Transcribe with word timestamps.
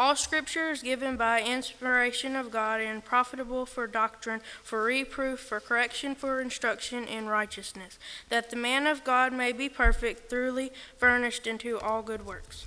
All 0.00 0.16
scripture 0.16 0.70
is 0.70 0.82
given 0.82 1.18
by 1.18 1.42
inspiration 1.42 2.34
of 2.34 2.50
God 2.50 2.80
and 2.80 3.04
profitable 3.04 3.66
for 3.66 3.86
doctrine, 3.86 4.40
for 4.62 4.82
reproof, 4.84 5.40
for 5.40 5.60
correction, 5.60 6.14
for 6.14 6.40
instruction 6.40 7.06
in 7.06 7.26
righteousness, 7.26 7.98
that 8.30 8.48
the 8.48 8.56
man 8.56 8.86
of 8.86 9.04
God 9.04 9.30
may 9.30 9.52
be 9.52 9.68
perfect, 9.68 10.30
thoroughly 10.30 10.72
furnished 10.96 11.46
into 11.46 11.78
all 11.78 12.00
good 12.00 12.24
works. 12.24 12.64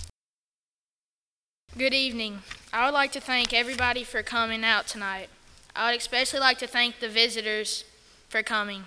Good 1.76 1.96
evening. 1.96 2.44
I 2.72 2.86
would 2.86 2.94
like 2.94 3.12
to 3.14 3.20
thank 3.20 3.52
everybody 3.52 4.04
for 4.04 4.22
coming 4.22 4.64
out 4.64 4.86
tonight. 4.86 5.30
I 5.76 5.90
would 5.90 6.00
especially 6.00 6.40
like 6.40 6.60
to 6.60 6.68
thank 6.68 7.00
the 7.00 7.10
visitors 7.10 7.84
for 8.30 8.44
coming. 8.44 8.84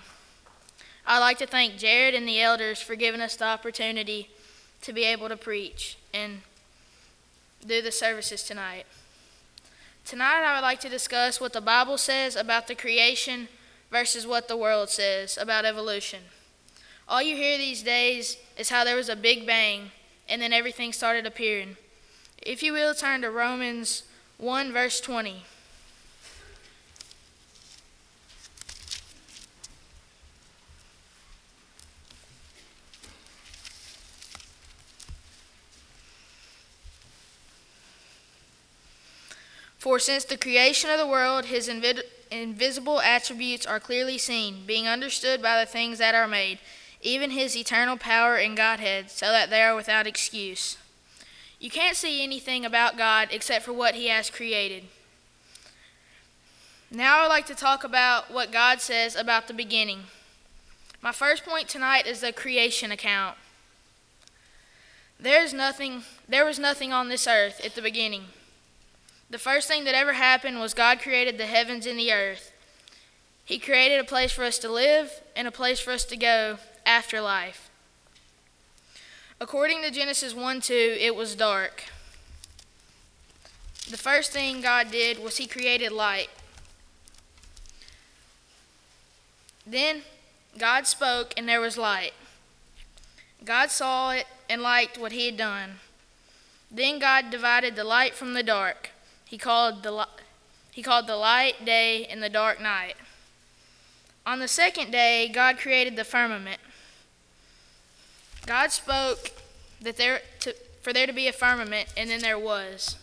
I'd 1.05 1.19
like 1.19 1.39
to 1.39 1.47
thank 1.47 1.75
Jared 1.75 2.15
and 2.15 2.25
the 2.25 2.41
elders 2.41 2.79
for 2.79 2.95
giving 2.95 3.19
us 3.19 3.35
the 3.35 3.43
opportunity 3.43 4.29
to 4.83 4.93
be 4.93 5.03
able 5.03 5.27
to 5.27 5.35
preach 5.35 5.97
and 6.13 6.43
do 7.67 7.81
the 7.81 7.91
services 7.91 8.43
tonight. 8.43 8.85
Tonight, 10.05 10.43
I 10.43 10.55
would 10.55 10.65
like 10.65 10.79
to 10.81 10.89
discuss 10.89 11.41
what 11.41 11.53
the 11.53 11.61
Bible 11.61 11.97
says 11.97 12.35
about 12.35 12.67
the 12.67 12.75
creation 12.75 13.49
versus 13.91 14.25
what 14.25 14.47
the 14.47 14.57
world 14.57 14.89
says 14.89 15.37
about 15.37 15.65
evolution. 15.65 16.21
All 17.09 17.21
you 17.21 17.35
hear 17.35 17.57
these 17.57 17.83
days 17.83 18.37
is 18.57 18.69
how 18.69 18.83
there 18.83 18.95
was 18.95 19.09
a 19.09 19.15
big 19.15 19.45
bang 19.45 19.91
and 20.29 20.41
then 20.41 20.53
everything 20.53 20.93
started 20.93 21.25
appearing. 21.25 21.77
If 22.41 22.63
you 22.63 22.73
will, 22.73 22.93
turn 22.93 23.21
to 23.21 23.31
Romans 23.31 24.03
1, 24.37 24.71
verse 24.71 24.99
20. 24.99 25.43
For 39.77 39.99
since 39.99 40.25
the 40.25 40.37
creation 40.37 40.89
of 40.89 40.97
the 40.97 41.07
world, 41.07 41.45
his 41.45 41.69
invi- 41.69 42.03
invisible 42.31 42.99
attributes 42.99 43.65
are 43.65 43.79
clearly 43.79 44.17
seen, 44.17 44.65
being 44.65 44.87
understood 44.87 45.41
by 45.41 45.59
the 45.59 45.69
things 45.69 45.99
that 45.99 46.15
are 46.15 46.27
made, 46.27 46.59
even 47.01 47.31
his 47.31 47.55
eternal 47.55 47.97
power 47.97 48.35
and 48.35 48.57
Godhead, 48.57 49.11
so 49.11 49.27
that 49.27 49.49
they 49.49 49.61
are 49.61 49.75
without 49.75 50.07
excuse. 50.07 50.77
You 51.59 51.69
can't 51.69 51.95
see 51.95 52.23
anything 52.23 52.65
about 52.65 52.97
God 52.97 53.29
except 53.31 53.65
for 53.65 53.73
what 53.73 53.95
he 53.95 54.07
has 54.07 54.29
created. 54.29 54.85
Now 56.89 57.19
I'd 57.19 57.27
like 57.27 57.45
to 57.47 57.55
talk 57.55 57.83
about 57.83 58.31
what 58.31 58.51
God 58.51 58.79
says 58.81 59.15
about 59.15 59.47
the 59.47 59.53
beginning. 59.53 60.03
My 61.01 61.11
first 61.11 61.45
point 61.45 61.67
tonight 61.67 62.07
is 62.07 62.21
the 62.21 62.31
creation 62.31 62.91
account. 62.91 63.37
There 65.19 65.43
is 65.43 65.53
nothing 65.53 66.03
there 66.29 66.45
was 66.45 66.59
nothing 66.59 66.93
on 66.93 67.09
this 67.09 67.27
earth 67.27 67.63
at 67.63 67.75
the 67.75 67.81
beginning. 67.81 68.25
The 69.29 69.37
first 69.37 69.67
thing 69.67 69.83
that 69.83 69.95
ever 69.95 70.13
happened 70.13 70.59
was 70.59 70.73
God 70.73 70.99
created 70.99 71.37
the 71.37 71.45
heavens 71.45 71.85
and 71.85 71.99
the 71.99 72.13
earth. 72.13 72.53
He 73.43 73.59
created 73.59 73.99
a 73.99 74.03
place 74.03 74.31
for 74.31 74.43
us 74.43 74.57
to 74.59 74.69
live 74.69 75.21
and 75.35 75.47
a 75.47 75.51
place 75.51 75.79
for 75.79 75.91
us 75.91 76.05
to 76.05 76.17
go 76.17 76.57
after 76.85 77.19
life. 77.21 77.69
According 79.39 79.83
to 79.83 79.91
Genesis 79.91 80.33
1 80.33 80.61
2, 80.61 80.97
it 80.99 81.15
was 81.15 81.35
dark. 81.35 81.83
The 83.89 83.97
first 83.97 84.31
thing 84.31 84.61
God 84.61 84.91
did 84.91 85.19
was 85.19 85.37
He 85.37 85.45
created 85.45 85.91
light. 85.91 86.29
Then 89.65 90.01
God 90.57 90.87
spoke, 90.87 91.33
and 91.37 91.47
there 91.47 91.61
was 91.61 91.77
light. 91.77 92.13
God 93.45 93.69
saw 93.69 94.11
it 94.11 94.25
and 94.49 94.61
liked 94.61 94.97
what 94.97 95.11
He 95.11 95.27
had 95.27 95.37
done. 95.37 95.75
Then 96.71 96.99
God 96.99 97.29
divided 97.29 97.75
the 97.75 97.83
light 97.83 98.13
from 98.13 98.33
the 98.33 98.43
dark. 98.43 98.89
He 99.27 99.37
called 99.37 99.83
the, 99.83 100.07
he 100.71 100.81
called 100.81 101.07
the 101.07 101.17
light 101.17 101.65
day 101.65 102.05
and 102.05 102.23
the 102.23 102.29
dark 102.29 102.61
night. 102.61 102.95
On 104.25 104.39
the 104.39 104.47
second 104.47 104.91
day, 104.91 105.29
God 105.33 105.57
created 105.57 105.95
the 105.95 106.03
firmament. 106.03 106.59
God 108.45 108.71
spoke 108.71 109.31
that 109.81 109.97
there 109.97 110.21
to, 110.41 110.53
for 110.81 110.93
there 110.93 111.07
to 111.07 111.13
be 111.13 111.27
a 111.27 111.33
firmament, 111.33 111.93
and 111.97 112.09
then 112.09 112.21
there 112.21 112.39
was. 112.39 112.95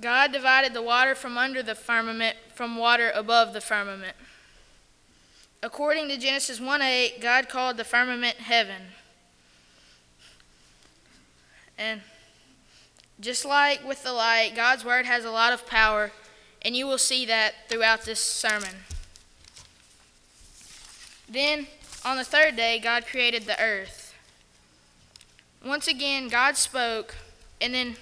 God 0.00 0.32
divided 0.32 0.74
the 0.74 0.82
water 0.82 1.14
from 1.14 1.36
under 1.36 1.62
the 1.62 1.74
firmament 1.74 2.36
from 2.54 2.76
water 2.76 3.10
above 3.14 3.52
the 3.52 3.60
firmament. 3.60 4.16
According 5.62 6.08
to 6.08 6.16
Genesis 6.16 6.60
1 6.60 6.82
8, 6.82 7.20
God 7.20 7.48
called 7.48 7.76
the 7.76 7.84
firmament 7.84 8.36
heaven. 8.38 8.82
And 11.78 12.00
just 13.22 13.44
like 13.44 13.86
with 13.86 14.02
the 14.02 14.12
light, 14.12 14.52
God's 14.56 14.84
word 14.84 15.06
has 15.06 15.24
a 15.24 15.30
lot 15.30 15.52
of 15.52 15.64
power, 15.64 16.10
and 16.60 16.76
you 16.76 16.86
will 16.86 16.98
see 16.98 17.24
that 17.26 17.54
throughout 17.68 18.02
this 18.02 18.18
sermon. 18.18 18.74
Then, 21.28 21.68
on 22.04 22.16
the 22.16 22.24
third 22.24 22.56
day, 22.56 22.80
God 22.80 23.06
created 23.06 23.44
the 23.44 23.60
earth. 23.62 24.12
Once 25.64 25.86
again, 25.86 26.26
God 26.26 26.56
spoke, 26.56 27.14
and 27.60 27.72
then 27.72 27.96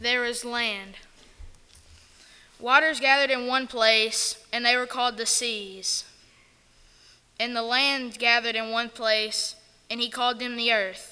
there 0.00 0.22
was 0.22 0.46
land. 0.46 0.94
Waters 2.58 3.00
gathered 3.00 3.30
in 3.30 3.46
one 3.46 3.66
place, 3.66 4.42
and 4.50 4.64
they 4.64 4.76
were 4.76 4.86
called 4.86 5.18
the 5.18 5.26
seas. 5.26 6.04
And 7.38 7.54
the 7.54 7.62
land 7.62 8.18
gathered 8.18 8.56
in 8.56 8.70
one 8.70 8.88
place, 8.88 9.56
and 9.90 10.00
he 10.00 10.08
called 10.08 10.38
them 10.38 10.56
the 10.56 10.72
earth 10.72 11.11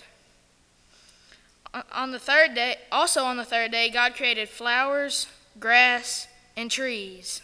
on 1.92 2.12
the 2.12 2.18
third 2.18 2.54
day, 2.54 2.76
also 2.90 3.24
on 3.24 3.36
the 3.36 3.44
third 3.44 3.70
day, 3.70 3.90
God 3.90 4.14
created 4.14 4.48
flowers, 4.48 5.26
grass, 5.58 6.26
and 6.56 6.70
trees. 6.70 7.42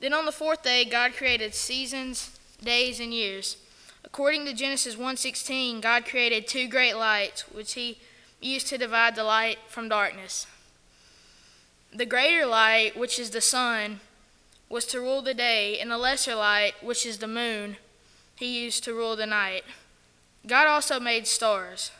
Then 0.00 0.12
on 0.12 0.26
the 0.26 0.32
fourth 0.32 0.62
day, 0.62 0.84
God 0.84 1.14
created 1.14 1.54
seasons, 1.54 2.38
days, 2.62 3.00
and 3.00 3.12
years. 3.12 3.56
According 4.04 4.44
to 4.46 4.52
Genesis 4.52 4.96
1:16, 4.96 5.80
God 5.80 6.06
created 6.06 6.46
two 6.46 6.68
great 6.68 6.94
lights, 6.94 7.42
which 7.48 7.74
he 7.74 7.98
used 8.40 8.68
to 8.68 8.78
divide 8.78 9.16
the 9.16 9.24
light 9.24 9.58
from 9.68 9.88
darkness. 9.88 10.46
The 11.92 12.06
greater 12.06 12.46
light, 12.46 12.96
which 12.96 13.18
is 13.18 13.30
the 13.30 13.40
sun, 13.40 14.00
was 14.68 14.84
to 14.86 15.00
rule 15.00 15.22
the 15.22 15.34
day, 15.34 15.80
and 15.80 15.90
the 15.90 15.98
lesser 15.98 16.34
light, 16.34 16.82
which 16.82 17.04
is 17.04 17.18
the 17.18 17.26
moon, 17.26 17.76
he 18.36 18.62
used 18.62 18.84
to 18.84 18.94
rule 18.94 19.16
the 19.16 19.26
night. 19.26 19.64
God 20.46 20.68
also 20.68 21.00
made 21.00 21.26
stars. 21.26 21.90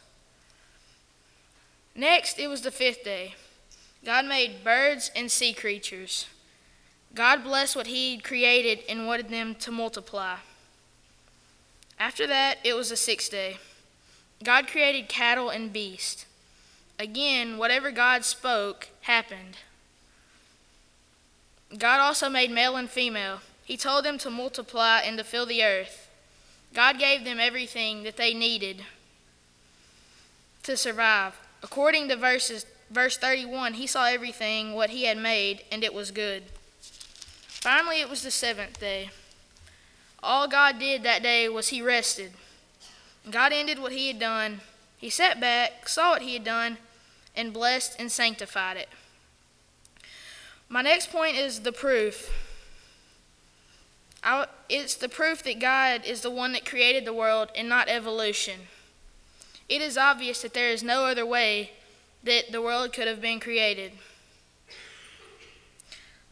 Next, 1.98 2.38
it 2.38 2.46
was 2.46 2.60
the 2.60 2.70
fifth 2.70 3.02
day. 3.02 3.34
God 4.04 4.24
made 4.24 4.62
birds 4.62 5.10
and 5.16 5.28
sea 5.28 5.52
creatures. 5.52 6.28
God 7.12 7.42
blessed 7.42 7.74
what 7.74 7.88
He 7.88 8.18
created 8.18 8.84
and 8.88 9.08
wanted 9.08 9.30
them 9.30 9.56
to 9.56 9.72
multiply. 9.72 10.36
After 11.98 12.24
that, 12.28 12.58
it 12.62 12.74
was 12.74 12.90
the 12.90 12.96
sixth 12.96 13.32
day. 13.32 13.58
God 14.44 14.68
created 14.68 15.08
cattle 15.08 15.48
and 15.48 15.72
beasts. 15.72 16.24
Again, 17.00 17.58
whatever 17.58 17.90
God 17.90 18.24
spoke 18.24 18.90
happened. 19.00 19.56
God 21.76 21.98
also 21.98 22.28
made 22.28 22.52
male 22.52 22.76
and 22.76 22.88
female. 22.88 23.40
He 23.64 23.76
told 23.76 24.04
them 24.04 24.18
to 24.18 24.30
multiply 24.30 25.00
and 25.00 25.18
to 25.18 25.24
fill 25.24 25.46
the 25.46 25.64
earth. 25.64 26.08
God 26.72 26.96
gave 27.00 27.24
them 27.24 27.40
everything 27.40 28.04
that 28.04 28.16
they 28.16 28.34
needed 28.34 28.84
to 30.62 30.76
survive. 30.76 31.34
According 31.62 32.08
to 32.08 32.16
verses, 32.16 32.66
verse 32.90 33.16
31, 33.16 33.74
he 33.74 33.86
saw 33.86 34.06
everything 34.06 34.74
what 34.74 34.90
he 34.90 35.04
had 35.04 35.18
made, 35.18 35.64
and 35.72 35.82
it 35.82 35.92
was 35.92 36.10
good. 36.10 36.44
Finally, 37.46 38.00
it 38.00 38.08
was 38.08 38.22
the 38.22 38.30
seventh 38.30 38.78
day. 38.78 39.10
All 40.22 40.48
God 40.48 40.78
did 40.78 41.02
that 41.02 41.22
day 41.22 41.48
was 41.48 41.68
he 41.68 41.82
rested. 41.82 42.32
God 43.30 43.52
ended 43.52 43.78
what 43.78 43.92
he 43.92 44.08
had 44.08 44.18
done. 44.18 44.60
He 44.96 45.10
sat 45.10 45.40
back, 45.40 45.88
saw 45.88 46.12
what 46.12 46.22
he 46.22 46.34
had 46.34 46.44
done, 46.44 46.78
and 47.36 47.52
blessed 47.52 47.96
and 47.98 48.10
sanctified 48.10 48.76
it. 48.76 48.88
My 50.68 50.82
next 50.82 51.10
point 51.10 51.36
is 51.36 51.60
the 51.60 51.72
proof. 51.72 52.30
I, 54.22 54.46
it's 54.68 54.94
the 54.94 55.08
proof 55.08 55.42
that 55.44 55.60
God 55.60 56.04
is 56.04 56.22
the 56.22 56.30
one 56.30 56.52
that 56.52 56.66
created 56.66 57.04
the 57.04 57.12
world 57.12 57.50
and 57.54 57.68
not 57.68 57.88
evolution. 57.88 58.60
It 59.68 59.82
is 59.82 59.98
obvious 59.98 60.42
that 60.42 60.54
there 60.54 60.70
is 60.70 60.82
no 60.82 61.04
other 61.04 61.26
way 61.26 61.72
that 62.24 62.52
the 62.52 62.62
world 62.62 62.92
could 62.92 63.06
have 63.06 63.20
been 63.20 63.40
created. 63.40 63.92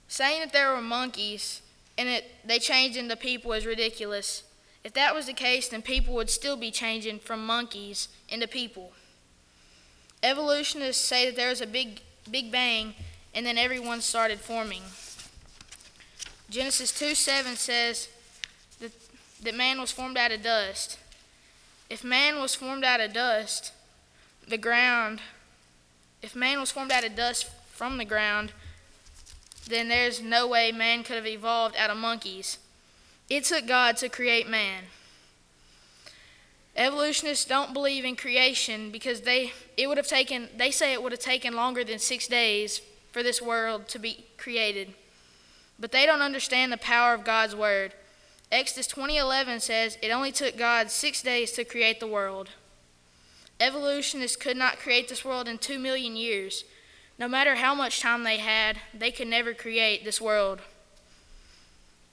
Saying 0.09 0.41
that 0.41 0.53
there 0.53 0.73
were 0.73 0.81
monkeys 0.81 1.63
and 1.99 2.09
that 2.09 2.25
they 2.45 2.59
changed 2.59 2.97
into 2.97 3.17
people 3.17 3.53
is 3.53 3.67
ridiculous. 3.67 4.43
If 4.85 4.93
that 4.95 5.15
was 5.15 5.27
the 5.27 5.33
case, 5.33 5.69
then 5.69 5.83
people 5.83 6.15
would 6.15 6.31
still 6.31 6.57
be 6.57 6.71
changing 6.71 7.19
from 7.19 7.45
monkeys 7.45 8.09
into 8.29 8.47
people. 8.47 8.93
Evolutionists 10.23 11.05
say 11.05 11.27
that 11.27 11.37
there 11.37 11.51
was 11.51 11.61
a 11.61 11.67
big, 11.67 12.01
big 12.31 12.51
bang 12.51 12.95
and 13.35 13.45
then 13.45 13.59
everyone 13.59 14.01
started 14.01 14.41
forming. 14.41 14.83
Genesis 16.49 16.93
2 16.93 17.15
7 17.15 17.57
says 17.57 18.09
that, 18.81 18.93
that 19.43 19.55
man 19.55 19.81
was 19.81 19.91
formed 19.91 20.17
out 20.17 20.33
of 20.33 20.43
dust. 20.43 20.99
If 21.89 22.03
man 22.03 22.41
was 22.41 22.55
formed 22.55 22.85
out 22.85 23.01
of 23.01 23.13
dust, 23.13 23.73
the 24.47 24.59
ground 24.59 25.21
if 26.23 26.35
man 26.35 26.59
was 26.59 26.73
formed 26.73 26.91
out 26.91 27.05
of 27.05 27.15
dust 27.15 27.49
from 27.71 27.99
the 27.99 28.05
ground, 28.05 28.53
then 29.69 29.89
there's 29.89 30.21
no 30.21 30.49
way 30.49 30.73
man 30.73 31.05
could 31.05 31.17
have 31.17 31.27
evolved 31.27 31.77
out 31.77 31.91
of 31.91 31.97
monkeys. 31.97 32.59
It 33.29 33.45
took 33.45 33.67
God 33.67 33.97
to 33.99 34.09
create 34.09 34.49
man. 34.49 34.85
Evolutionists 36.75 37.45
don't 37.45 37.73
believe 37.73 38.05
in 38.05 38.17
creation 38.17 38.91
because 38.91 39.23
they 39.23 39.53
it 39.77 39.87
would 39.87 39.97
have 39.97 40.07
taken 40.07 40.49
they 40.57 40.71
say 40.71 40.93
it 40.93 41.03
would 41.03 41.13
have 41.13 41.21
taken 41.21 41.55
longer 41.55 41.85
than 41.85 41.99
6 41.99 42.29
days 42.29 42.81
for 43.13 43.23
this 43.23 43.41
world 43.41 43.89
to 43.89 43.99
be 43.99 44.27
created. 44.37 44.95
But 45.79 45.93
they 45.93 46.07
don't 46.07 46.23
understand 46.23 46.73
the 46.73 46.77
power 46.77 47.15
of 47.15 47.25
God's 47.25 47.55
word. 47.55 47.95
Exodus 48.51 48.87
20:11 48.87 49.61
says 49.61 49.99
it 50.01 50.11
only 50.11 50.33
took 50.33 50.57
God 50.57 50.91
6 50.91 51.23
days 51.23 51.53
to 51.53 51.65
create 51.65 52.01
the 52.01 52.07
world. 52.07 52.51
Evolutionists 53.59 54.37
could 54.37 54.57
not 54.57 54.79
create 54.79 55.09
this 55.09 55.25
world 55.25 55.49
in 55.49 55.59
2 55.59 55.79
million 55.79 56.17
years. 56.17 56.65
No 57.19 57.27
matter 57.27 57.57
how 57.57 57.75
much 57.75 58.01
time 58.01 58.25
they 58.25 58.37
had, 58.37 58.81
they 58.93 59.11
could 59.11 59.29
never 59.29 59.55
create 59.55 60.05
this 60.05 60.21
world. 60.21 60.61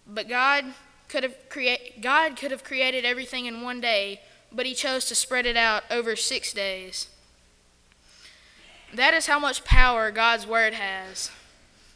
But 0.08 0.30
God 0.30 0.74
could 1.10 1.24
have 1.24 1.50
create 1.50 2.02
God 2.02 2.36
could 2.36 2.52
have 2.52 2.64
created 2.64 3.06
everything 3.06 3.46
in 3.46 3.62
one 3.62 3.80
day, 3.80 4.22
but 4.52 4.66
he 4.66 4.74
chose 4.74 5.06
to 5.06 5.16
spread 5.16 5.46
it 5.46 5.58
out 5.58 5.84
over 5.92 6.16
6 6.16 6.54
days. 6.54 7.08
That 8.94 9.14
is 9.14 9.28
how 9.28 9.40
much 9.40 9.64
power 9.64 10.10
God's 10.12 10.48
word 10.48 10.74
has. 10.74 11.30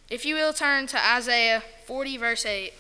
If 0.10 0.26
you 0.26 0.36
will 0.36 0.54
turn 0.54 0.88
to 0.88 1.04
Isaiah 1.04 1.64
40 1.86 2.18
verse 2.18 2.46
8. 2.46 2.74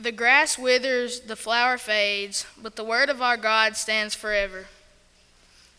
The 0.00 0.12
grass 0.12 0.58
withers, 0.58 1.20
the 1.20 1.36
flower 1.36 1.76
fades, 1.76 2.46
but 2.60 2.76
the 2.76 2.84
word 2.84 3.10
of 3.10 3.20
our 3.20 3.36
God 3.36 3.76
stands 3.76 4.14
forever. 4.14 4.66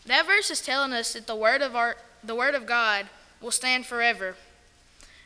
That 0.06 0.26
verse 0.26 0.48
is 0.48 0.60
telling 0.60 0.92
us 0.92 1.14
that 1.14 1.26
the 1.26 1.34
word 1.34 1.60
of 1.60 1.74
our 1.74 1.96
the 2.22 2.36
word 2.36 2.54
of 2.54 2.64
God 2.64 3.06
will 3.40 3.50
stand 3.50 3.84
forever. 3.84 4.36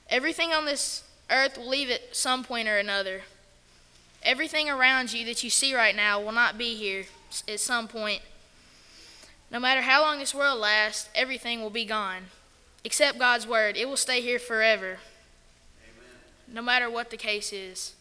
Everything 0.08 0.52
on 0.52 0.64
this 0.64 1.04
earth 1.30 1.58
will 1.58 1.68
leave 1.68 1.90
at 1.90 2.16
some 2.16 2.42
point 2.42 2.68
or 2.68 2.78
another. 2.78 3.22
Everything 4.22 4.70
around 4.70 5.12
you 5.12 5.26
that 5.26 5.44
you 5.44 5.50
see 5.50 5.74
right 5.74 5.94
now 5.94 6.18
will 6.18 6.32
not 6.32 6.56
be 6.56 6.74
here 6.74 7.04
at 7.46 7.60
some 7.60 7.88
point. 7.88 8.22
No 9.50 9.60
matter 9.60 9.82
how 9.82 10.00
long 10.00 10.20
this 10.20 10.34
world 10.34 10.58
lasts, 10.58 11.10
everything 11.14 11.60
will 11.60 11.70
be 11.70 11.84
gone. 11.84 12.24
Except 12.82 13.18
God's 13.18 13.46
word, 13.46 13.76
it 13.76 13.88
will 13.88 13.96
stay 13.96 14.22
here 14.22 14.38
forever. 14.38 14.98
Amen. 15.82 16.54
No 16.54 16.62
matter 16.62 16.88
what 16.88 17.10
the 17.10 17.16
case 17.18 17.52
is. 17.52 17.92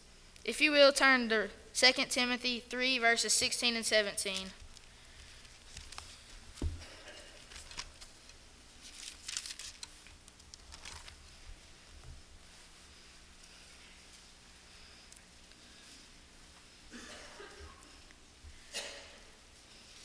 If 0.46 0.60
you 0.60 0.70
will, 0.70 0.92
turn 0.92 1.28
to 1.30 1.48
2 1.74 2.04
Timothy 2.08 2.60
3, 2.60 3.00
verses 3.00 3.32
16 3.32 3.74
and 3.74 3.84
17. 3.84 4.46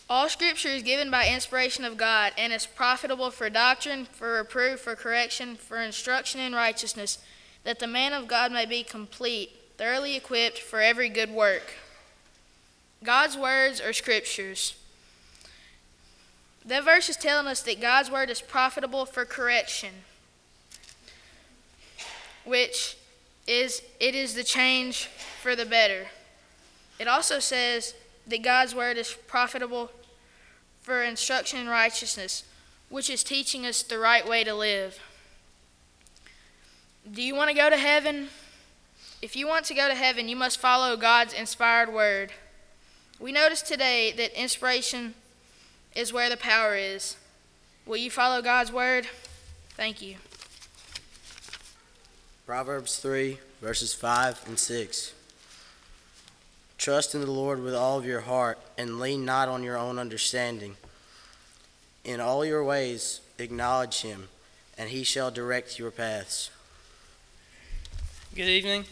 All 0.09 0.27
scripture 0.27 0.69
is 0.69 0.81
given 0.81 1.11
by 1.11 1.27
inspiration 1.27 1.85
of 1.85 1.97
God 1.97 2.33
and 2.35 2.51
is 2.51 2.65
profitable 2.65 3.29
for 3.29 3.47
doctrine, 3.51 4.05
for 4.11 4.37
reproof, 4.37 4.79
for 4.79 4.95
correction, 4.95 5.55
for 5.55 5.77
instruction 5.77 6.41
in 6.41 6.55
righteousness, 6.55 7.19
that 7.63 7.77
the 7.77 7.85
man 7.85 8.11
of 8.11 8.27
God 8.27 8.51
may 8.51 8.65
be 8.65 8.83
complete 8.83 9.60
thoroughly 9.81 10.15
equipped 10.15 10.59
for 10.59 10.79
every 10.79 11.09
good 11.09 11.31
work. 11.31 11.73
God's 13.03 13.35
words 13.35 13.81
are 13.81 13.93
scriptures. 13.93 14.75
That 16.63 16.85
verse 16.85 17.09
is 17.09 17.17
telling 17.17 17.47
us 17.47 17.63
that 17.63 17.81
God's 17.81 18.11
word 18.11 18.29
is 18.29 18.41
profitable 18.41 19.07
for 19.07 19.25
correction, 19.25 19.89
which 22.45 22.95
is 23.47 23.81
it 23.99 24.13
is 24.13 24.35
the 24.35 24.43
change 24.43 25.07
for 25.41 25.55
the 25.55 25.65
better. 25.65 26.05
It 26.99 27.07
also 27.07 27.39
says 27.39 27.95
that 28.27 28.43
God's 28.43 28.75
word 28.75 28.97
is 28.97 29.17
profitable 29.25 29.89
for 30.81 31.01
instruction 31.01 31.59
in 31.59 31.67
righteousness, 31.67 32.43
which 32.89 33.09
is 33.09 33.23
teaching 33.23 33.65
us 33.65 33.81
the 33.81 33.97
right 33.97 34.29
way 34.29 34.43
to 34.43 34.53
live. 34.53 34.99
Do 37.11 37.23
you 37.23 37.33
want 37.33 37.49
to 37.49 37.55
go 37.55 37.67
to 37.71 37.77
heaven? 37.77 38.29
If 39.21 39.35
you 39.35 39.47
want 39.47 39.65
to 39.65 39.75
go 39.75 39.87
to 39.87 39.93
heaven, 39.93 40.27
you 40.27 40.35
must 40.35 40.59
follow 40.59 40.97
God's 40.97 41.33
inspired 41.33 41.93
word. 41.93 42.31
We 43.19 43.31
notice 43.31 43.61
today 43.61 44.11
that 44.13 44.39
inspiration 44.39 45.13
is 45.95 46.11
where 46.11 46.27
the 46.27 46.37
power 46.37 46.75
is. 46.75 47.17
Will 47.85 47.97
you 47.97 48.09
follow 48.09 48.41
God's 48.41 48.71
word? 48.71 49.07
Thank 49.71 50.01
you. 50.01 50.15
Proverbs 52.47 52.97
3, 52.97 53.37
verses 53.61 53.93
5 53.93 54.47
and 54.47 54.57
6. 54.57 55.13
Trust 56.79 57.13
in 57.13 57.21
the 57.21 57.29
Lord 57.29 57.61
with 57.61 57.75
all 57.75 57.99
of 57.99 58.05
your 58.07 58.21
heart 58.21 58.57
and 58.75 58.99
lean 58.99 59.23
not 59.23 59.47
on 59.47 59.61
your 59.61 59.77
own 59.77 59.99
understanding. 59.99 60.77
In 62.03 62.19
all 62.19 62.43
your 62.43 62.63
ways 62.63 63.21
acknowledge 63.37 64.01
him, 64.01 64.29
and 64.79 64.89
he 64.89 65.03
shall 65.03 65.29
direct 65.29 65.77
your 65.77 65.91
paths. 65.91 66.49
Good 68.33 68.49
evening. 68.49 68.85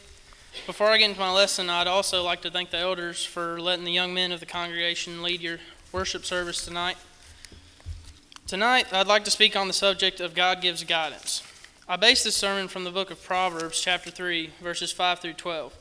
Before 0.65 0.87
I 0.87 0.97
get 0.97 1.09
into 1.09 1.19
my 1.19 1.31
lesson, 1.31 1.69
I'd 1.69 1.87
also 1.87 2.23
like 2.23 2.41
to 2.41 2.51
thank 2.51 2.71
the 2.71 2.77
elders 2.77 3.23
for 3.23 3.59
letting 3.59 3.85
the 3.85 3.91
young 3.91 4.13
men 4.13 4.31
of 4.31 4.39
the 4.39 4.45
congregation 4.45 5.21
lead 5.21 5.41
your 5.41 5.59
worship 5.91 6.25
service 6.25 6.65
tonight. 6.65 6.97
Tonight, 8.47 8.91
I'd 8.91 9.07
like 9.07 9.23
to 9.25 9.31
speak 9.31 9.55
on 9.55 9.67
the 9.67 9.73
subject 9.73 10.19
of 10.19 10.33
God 10.33 10.61
gives 10.61 10.83
guidance. 10.83 11.43
I 11.87 11.95
base 11.97 12.23
this 12.23 12.35
sermon 12.35 12.67
from 12.67 12.83
the 12.83 12.91
book 12.91 13.11
of 13.11 13.23
Proverbs, 13.23 13.79
chapter 13.81 14.09
3, 14.09 14.51
verses 14.61 14.91
5 14.91 15.19
through 15.19 15.33
12. 15.33 15.75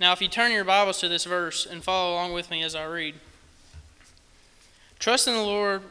Now, 0.00 0.12
if 0.12 0.20
you 0.20 0.28
turn 0.28 0.52
your 0.52 0.64
Bibles 0.64 1.00
to 1.00 1.08
this 1.08 1.24
verse 1.24 1.66
and 1.66 1.82
follow 1.82 2.12
along 2.12 2.32
with 2.32 2.50
me 2.50 2.62
as 2.62 2.74
I 2.74 2.84
read 2.84 3.14
Trust 4.98 5.28
in 5.28 5.34
the 5.34 5.42
Lord 5.42 5.82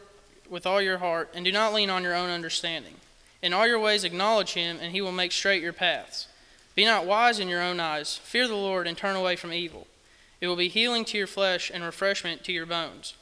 with 0.49 0.65
all 0.65 0.81
your 0.81 0.97
heart, 0.97 1.29
and 1.33 1.45
do 1.45 1.51
not 1.51 1.73
lean 1.73 1.89
on 1.89 2.03
your 2.03 2.15
own 2.15 2.29
understanding. 2.29 2.95
In 3.41 3.53
all 3.53 3.67
your 3.67 3.79
ways, 3.79 4.03
acknowledge 4.03 4.53
him, 4.53 4.77
and 4.81 4.91
he 4.91 5.01
will 5.01 5.11
make 5.11 5.31
straight 5.31 5.61
your 5.61 5.73
paths. 5.73 6.27
Be 6.75 6.85
not 6.85 7.05
wise 7.05 7.39
in 7.39 7.47
your 7.47 7.61
own 7.61 7.79
eyes. 7.79 8.17
Fear 8.17 8.47
the 8.47 8.55
Lord 8.55 8.87
and 8.87 8.97
turn 8.97 9.15
away 9.15 9.35
from 9.35 9.53
evil. 9.53 9.87
It 10.41 10.47
will 10.47 10.55
be 10.55 10.67
healing 10.67 11.05
to 11.05 11.17
your 11.17 11.27
flesh 11.27 11.71
and 11.73 11.83
refreshment 11.83 12.43
to 12.43 12.51
your 12.51 12.65
bones. 12.65 13.13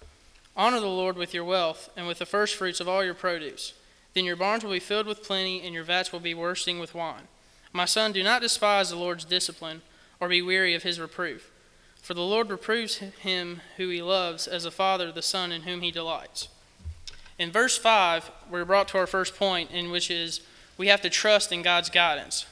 Honor 0.55 0.79
the 0.79 0.87
Lord 0.87 1.17
with 1.17 1.33
your 1.33 1.43
wealth 1.43 1.89
and 1.95 2.07
with 2.07 2.19
the 2.19 2.25
firstfruits 2.25 2.79
of 2.79 2.87
all 2.87 3.03
your 3.03 3.13
produce. 3.13 3.73
Then 4.13 4.25
your 4.25 4.35
barns 4.35 4.63
will 4.63 4.71
be 4.71 4.79
filled 4.79 5.07
with 5.07 5.23
plenty, 5.23 5.61
and 5.61 5.73
your 5.73 5.83
vats 5.83 6.11
will 6.11 6.19
be 6.19 6.33
bursting 6.33 6.79
with 6.79 6.93
wine. 6.93 7.27
My 7.71 7.85
son, 7.85 8.11
do 8.11 8.23
not 8.23 8.41
despise 8.41 8.89
the 8.89 8.97
Lord's 8.97 9.23
discipline, 9.23 9.81
or 10.19 10.27
be 10.27 10.41
weary 10.41 10.75
of 10.75 10.83
his 10.83 10.99
reproof. 10.99 11.49
For 12.01 12.13
the 12.13 12.21
Lord 12.21 12.49
reproves 12.49 12.97
him 12.97 13.61
who 13.77 13.87
he 13.89 14.01
loves, 14.01 14.47
as 14.47 14.65
a 14.65 14.71
father 14.71 15.11
the 15.11 15.21
son 15.21 15.51
in 15.51 15.61
whom 15.61 15.81
he 15.81 15.91
delights. 15.91 16.49
In 17.39 17.51
verse 17.51 17.77
5, 17.77 18.29
we're 18.49 18.65
brought 18.65 18.89
to 18.89 18.97
our 18.97 19.07
first 19.07 19.37
point, 19.37 19.71
in 19.71 19.91
which 19.91 20.11
is 20.11 20.41
we 20.77 20.87
have 20.87 21.01
to 21.01 21.09
trust 21.09 21.51
in 21.51 21.61
God's 21.61 21.89
guidance. 21.89 22.45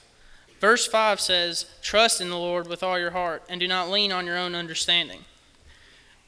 Verse 0.59 0.85
5 0.85 1.19
says, 1.19 1.65
Trust 1.81 2.19
in 2.19 2.29
the 2.29 2.37
Lord 2.37 2.67
with 2.67 2.83
all 2.83 2.99
your 2.99 3.11
heart, 3.11 3.43
and 3.47 3.59
do 3.59 3.67
not 3.67 3.89
lean 3.89 4.11
on 4.11 4.25
your 4.25 4.37
own 4.37 4.55
understanding. 4.55 5.21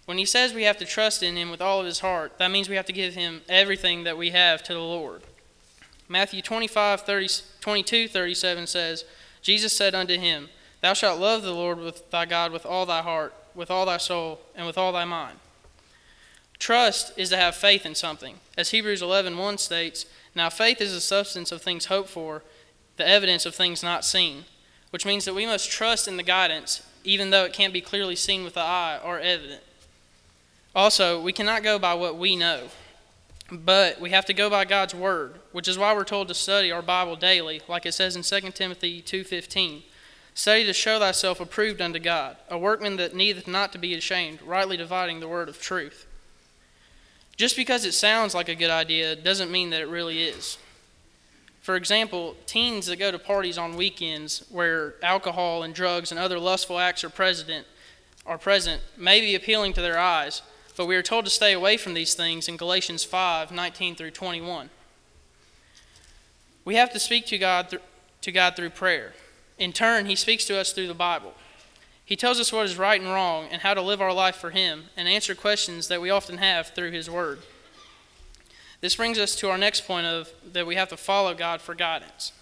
When 0.05 0.17
he 0.17 0.25
says 0.25 0.53
we 0.53 0.63
have 0.63 0.77
to 0.77 0.85
trust 0.85 1.21
in 1.21 1.35
him 1.35 1.51
with 1.51 1.61
all 1.61 1.79
of 1.79 1.85
his 1.85 1.99
heart, 1.99 2.37
that 2.37 2.51
means 2.51 2.69
we 2.69 2.75
have 2.75 2.85
to 2.87 2.93
give 2.93 3.13
him 3.13 3.41
everything 3.47 4.03
that 4.03 4.17
we 4.17 4.31
have 4.31 4.63
to 4.63 4.73
the 4.73 4.79
Lord. 4.79 5.21
Matthew 6.07 6.41
25, 6.41 7.01
30, 7.01 7.27
22, 7.61 8.07
37 8.07 8.67
says, 8.67 9.05
Jesus 9.41 9.73
said 9.73 9.95
unto 9.95 10.17
him, 10.17 10.49
Thou 10.81 10.93
shalt 10.93 11.19
love 11.19 11.43
the 11.43 11.53
Lord 11.53 11.77
with 11.77 12.09
thy 12.11 12.25
God 12.25 12.51
with 12.51 12.65
all 12.65 12.85
thy 12.85 13.01
heart, 13.01 13.33
with 13.55 13.71
all 13.71 13.85
thy 13.85 13.97
soul, 13.97 14.41
and 14.55 14.65
with 14.65 14.77
all 14.77 14.91
thy 14.91 15.05
mind. 15.05 15.37
Trust 16.59 17.13
is 17.17 17.29
to 17.29 17.37
have 17.37 17.55
faith 17.55 17.85
in 17.85 17.95
something. 17.95 18.35
As 18.57 18.71
Hebrews 18.71 19.01
11, 19.01 19.37
1 19.37 19.57
states, 19.57 20.05
Now 20.35 20.49
faith 20.49 20.81
is 20.81 20.93
the 20.93 21.01
substance 21.01 21.51
of 21.51 21.61
things 21.61 21.85
hoped 21.85 22.09
for, 22.09 22.43
the 23.01 23.07
evidence 23.07 23.47
of 23.47 23.55
things 23.55 23.81
not 23.81 24.05
seen, 24.05 24.45
which 24.91 25.07
means 25.07 25.25
that 25.25 25.33
we 25.33 25.47
must 25.47 25.71
trust 25.71 26.07
in 26.07 26.17
the 26.17 26.23
guidance, 26.23 26.83
even 27.03 27.31
though 27.31 27.43
it 27.45 27.51
can't 27.51 27.73
be 27.73 27.81
clearly 27.81 28.15
seen 28.15 28.43
with 28.43 28.53
the 28.53 28.61
eye 28.61 28.99
or 29.03 29.19
evident. 29.19 29.63
Also, 30.75 31.19
we 31.19 31.33
cannot 31.33 31.63
go 31.63 31.79
by 31.79 31.95
what 31.95 32.15
we 32.15 32.35
know, 32.35 32.69
but 33.51 33.99
we 33.99 34.11
have 34.11 34.25
to 34.25 34.35
go 34.35 34.51
by 34.51 34.65
God's 34.65 34.93
word, 34.93 35.39
which 35.51 35.67
is 35.67 35.79
why 35.79 35.95
we're 35.95 36.03
told 36.03 36.27
to 36.27 36.35
study 36.35 36.71
our 36.71 36.83
Bible 36.83 37.15
daily, 37.15 37.61
like 37.67 37.87
it 37.87 37.93
says 37.93 38.15
in 38.15 38.21
2 38.21 38.53
Timothy 38.53 39.01
2:15. 39.01 39.81
Study 40.35 40.63
to 40.65 40.73
show 40.73 40.99
thyself 40.99 41.39
approved 41.39 41.81
unto 41.81 41.97
God, 41.97 42.37
a 42.49 42.57
workman 42.57 42.97
that 42.97 43.15
needeth 43.15 43.47
not 43.47 43.71
to 43.71 43.79
be 43.79 43.95
ashamed, 43.95 44.43
rightly 44.43 44.77
dividing 44.77 45.19
the 45.19 45.27
word 45.27 45.49
of 45.49 45.59
truth. 45.59 46.05
Just 47.35 47.55
because 47.55 47.83
it 47.83 47.93
sounds 47.93 48.35
like 48.35 48.47
a 48.47 48.55
good 48.55 48.69
idea 48.69 49.15
doesn't 49.15 49.51
mean 49.51 49.71
that 49.71 49.81
it 49.81 49.87
really 49.87 50.23
is. 50.23 50.57
For 51.61 51.75
example, 51.75 52.35
teens 52.47 52.87
that 52.87 52.97
go 52.97 53.11
to 53.11 53.19
parties 53.19 53.57
on 53.57 53.75
weekends 53.75 54.43
where 54.49 54.95
alcohol 55.03 55.61
and 55.61 55.73
drugs 55.73 56.11
and 56.11 56.19
other 56.19 56.39
lustful 56.39 56.79
acts 56.79 57.03
are 57.03 57.09
present, 57.09 57.67
are 58.25 58.39
present 58.39 58.81
may 58.97 59.21
be 59.21 59.35
appealing 59.35 59.73
to 59.73 59.81
their 59.81 59.99
eyes, 59.99 60.41
but 60.75 60.87
we 60.87 60.95
are 60.95 61.03
told 61.03 61.25
to 61.25 61.31
stay 61.31 61.53
away 61.53 61.77
from 61.77 61.93
these 61.93 62.15
things 62.15 62.47
in 62.47 62.57
Galatians 62.57 63.03
5 63.03 63.51
19 63.51 63.95
through 63.95 64.11
21. 64.11 64.71
We 66.65 66.75
have 66.75 66.91
to 66.93 66.99
speak 66.99 67.27
to 67.27 67.37
God, 67.37 67.69
th- 67.69 67.81
to 68.21 68.31
God 68.31 68.55
through 68.55 68.71
prayer. 68.71 69.13
In 69.59 69.71
turn, 69.71 70.07
He 70.07 70.15
speaks 70.15 70.45
to 70.45 70.57
us 70.57 70.73
through 70.73 70.87
the 70.87 70.95
Bible. 70.95 71.33
He 72.03 72.15
tells 72.15 72.39
us 72.39 72.51
what 72.51 72.65
is 72.65 72.77
right 72.77 72.99
and 72.99 73.11
wrong 73.11 73.47
and 73.51 73.61
how 73.61 73.75
to 73.75 73.81
live 73.81 74.01
our 74.01 74.13
life 74.13 74.35
for 74.35 74.49
Him 74.49 74.85
and 74.97 75.07
answer 75.07 75.35
questions 75.35 75.87
that 75.89 76.01
we 76.01 76.09
often 76.09 76.39
have 76.39 76.69
through 76.69 76.91
His 76.91 77.09
Word. 77.09 77.39
This 78.81 78.95
brings 78.95 79.19
us 79.19 79.35
to 79.37 79.49
our 79.49 79.59
next 79.59 79.87
point 79.87 80.07
of 80.07 80.29
that 80.53 80.65
we 80.65 80.75
have 80.75 80.89
to 80.89 80.97
follow 80.97 81.35
God 81.35 81.61
for 81.61 81.75
guidance. 81.75 82.33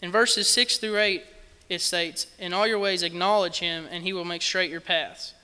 In 0.00 0.10
verses 0.10 0.48
6 0.48 0.78
through 0.78 0.98
8, 0.98 1.22
it 1.68 1.82
states, 1.82 2.26
In 2.38 2.54
all 2.54 2.66
your 2.66 2.78
ways 2.78 3.02
acknowledge 3.02 3.58
him, 3.58 3.86
and 3.90 4.02
he 4.02 4.14
will 4.14 4.24
make 4.24 4.40
straight 4.40 4.70
your 4.70 4.80
paths. 4.80 5.34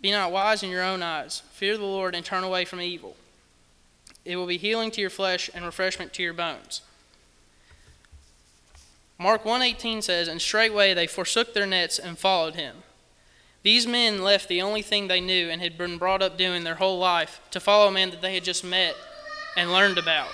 Be 0.00 0.10
not 0.10 0.32
wise 0.32 0.64
in 0.64 0.70
your 0.70 0.82
own 0.82 1.00
eyes. 1.00 1.42
Fear 1.52 1.78
the 1.78 1.84
Lord 1.84 2.14
and 2.16 2.24
turn 2.24 2.42
away 2.42 2.64
from 2.64 2.80
evil. 2.80 3.16
It 4.24 4.34
will 4.34 4.46
be 4.46 4.58
healing 4.58 4.90
to 4.92 5.00
your 5.00 5.10
flesh 5.10 5.48
and 5.54 5.64
refreshment 5.64 6.12
to 6.14 6.22
your 6.22 6.32
bones. 6.32 6.82
Mark 9.16 9.44
1:18 9.44 10.02
says, 10.02 10.26
"And 10.26 10.42
straightway 10.42 10.92
they 10.92 11.06
forsook 11.06 11.54
their 11.54 11.66
nets 11.66 12.00
and 12.00 12.18
followed 12.18 12.56
him." 12.56 12.82
These 13.62 13.86
men 13.86 14.22
left 14.22 14.48
the 14.48 14.60
only 14.60 14.82
thing 14.82 15.06
they 15.06 15.20
knew 15.20 15.48
and 15.48 15.62
had 15.62 15.78
been 15.78 15.98
brought 15.98 16.22
up 16.22 16.36
doing 16.36 16.64
their 16.64 16.74
whole 16.76 16.98
life 16.98 17.40
to 17.52 17.60
follow 17.60 17.86
a 17.86 17.92
man 17.92 18.10
that 18.10 18.20
they 18.20 18.34
had 18.34 18.42
just 18.42 18.64
met 18.64 18.96
and 19.56 19.72
learned 19.72 19.98
about. 19.98 20.30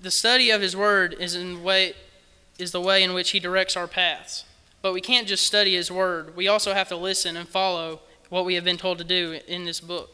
The 0.00 0.10
study 0.10 0.50
of 0.50 0.60
his 0.60 0.76
word 0.76 1.14
is 1.18 1.34
in 1.34 1.62
way 1.62 1.94
is 2.58 2.72
the 2.72 2.80
way 2.80 3.02
in 3.02 3.14
which 3.14 3.30
he 3.30 3.40
directs 3.40 3.76
our 3.76 3.86
paths. 3.86 4.44
But 4.82 4.92
we 4.92 5.00
can't 5.00 5.26
just 5.26 5.46
study 5.46 5.74
his 5.74 5.90
word. 5.90 6.36
We 6.36 6.48
also 6.48 6.74
have 6.74 6.88
to 6.88 6.96
listen 6.96 7.36
and 7.36 7.48
follow 7.48 8.00
what 8.28 8.44
we 8.44 8.54
have 8.54 8.64
been 8.64 8.76
told 8.76 8.98
to 8.98 9.04
do 9.04 9.40
in 9.46 9.64
this 9.64 9.80
book. 9.80 10.10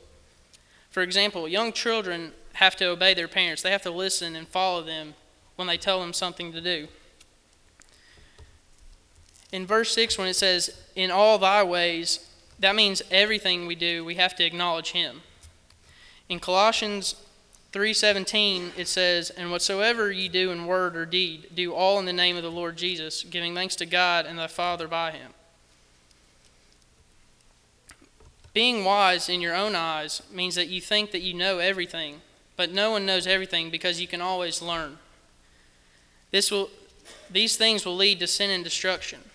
For 0.90 1.02
example, 1.02 1.46
young 1.46 1.72
children 1.72 2.32
have 2.54 2.76
to 2.76 2.86
obey 2.86 3.14
their 3.14 3.28
parents. 3.28 3.62
They 3.62 3.70
have 3.70 3.82
to 3.82 3.90
listen 3.90 4.34
and 4.34 4.48
follow 4.48 4.82
them 4.82 5.14
when 5.56 5.68
they 5.68 5.76
tell 5.76 6.00
them 6.00 6.12
something 6.12 6.52
to 6.52 6.60
do. 6.60 6.88
In 9.52 9.66
verse 9.66 9.94
6 9.94 10.18
when 10.18 10.28
it 10.28 10.34
says 10.34 10.82
in 10.94 11.10
all 11.10 11.38
thy 11.38 11.62
ways, 11.62 12.28
that 12.58 12.74
means 12.74 13.02
everything 13.10 13.66
we 13.66 13.74
do, 13.74 14.04
we 14.04 14.14
have 14.14 14.34
to 14.36 14.44
acknowledge 14.44 14.92
him. 14.92 15.22
In 16.28 16.40
Colossians 16.40 17.14
3:17 17.72 18.72
it 18.76 18.88
says, 18.88 19.30
"And 19.30 19.50
whatsoever 19.50 20.10
ye 20.10 20.28
do 20.28 20.50
in 20.50 20.66
word 20.66 20.96
or 20.96 21.06
deed, 21.06 21.54
do 21.54 21.74
all 21.74 21.98
in 21.98 22.04
the 22.04 22.12
name 22.12 22.36
of 22.36 22.42
the 22.42 22.50
Lord 22.50 22.76
Jesus, 22.76 23.22
giving 23.22 23.54
thanks 23.54 23.76
to 23.76 23.86
God 23.86 24.26
and 24.26 24.38
the 24.38 24.48
Father 24.48 24.88
by 24.88 25.12
him." 25.12 25.34
Being 28.52 28.84
wise 28.84 29.28
in 29.28 29.42
your 29.42 29.54
own 29.54 29.74
eyes 29.74 30.22
means 30.30 30.54
that 30.54 30.68
you 30.68 30.80
think 30.80 31.10
that 31.10 31.20
you 31.20 31.34
know 31.34 31.58
everything, 31.58 32.22
but 32.56 32.70
no 32.70 32.90
one 32.90 33.04
knows 33.04 33.26
everything 33.26 33.68
because 33.70 34.00
you 34.00 34.08
can 34.08 34.22
always 34.22 34.62
learn. 34.62 34.98
This 36.30 36.50
will 36.50 36.70
these 37.30 37.56
things 37.56 37.84
will 37.84 37.96
lead 37.96 38.18
to 38.20 38.26
sin 38.26 38.50
and 38.50 38.64
destruction. 38.64 39.30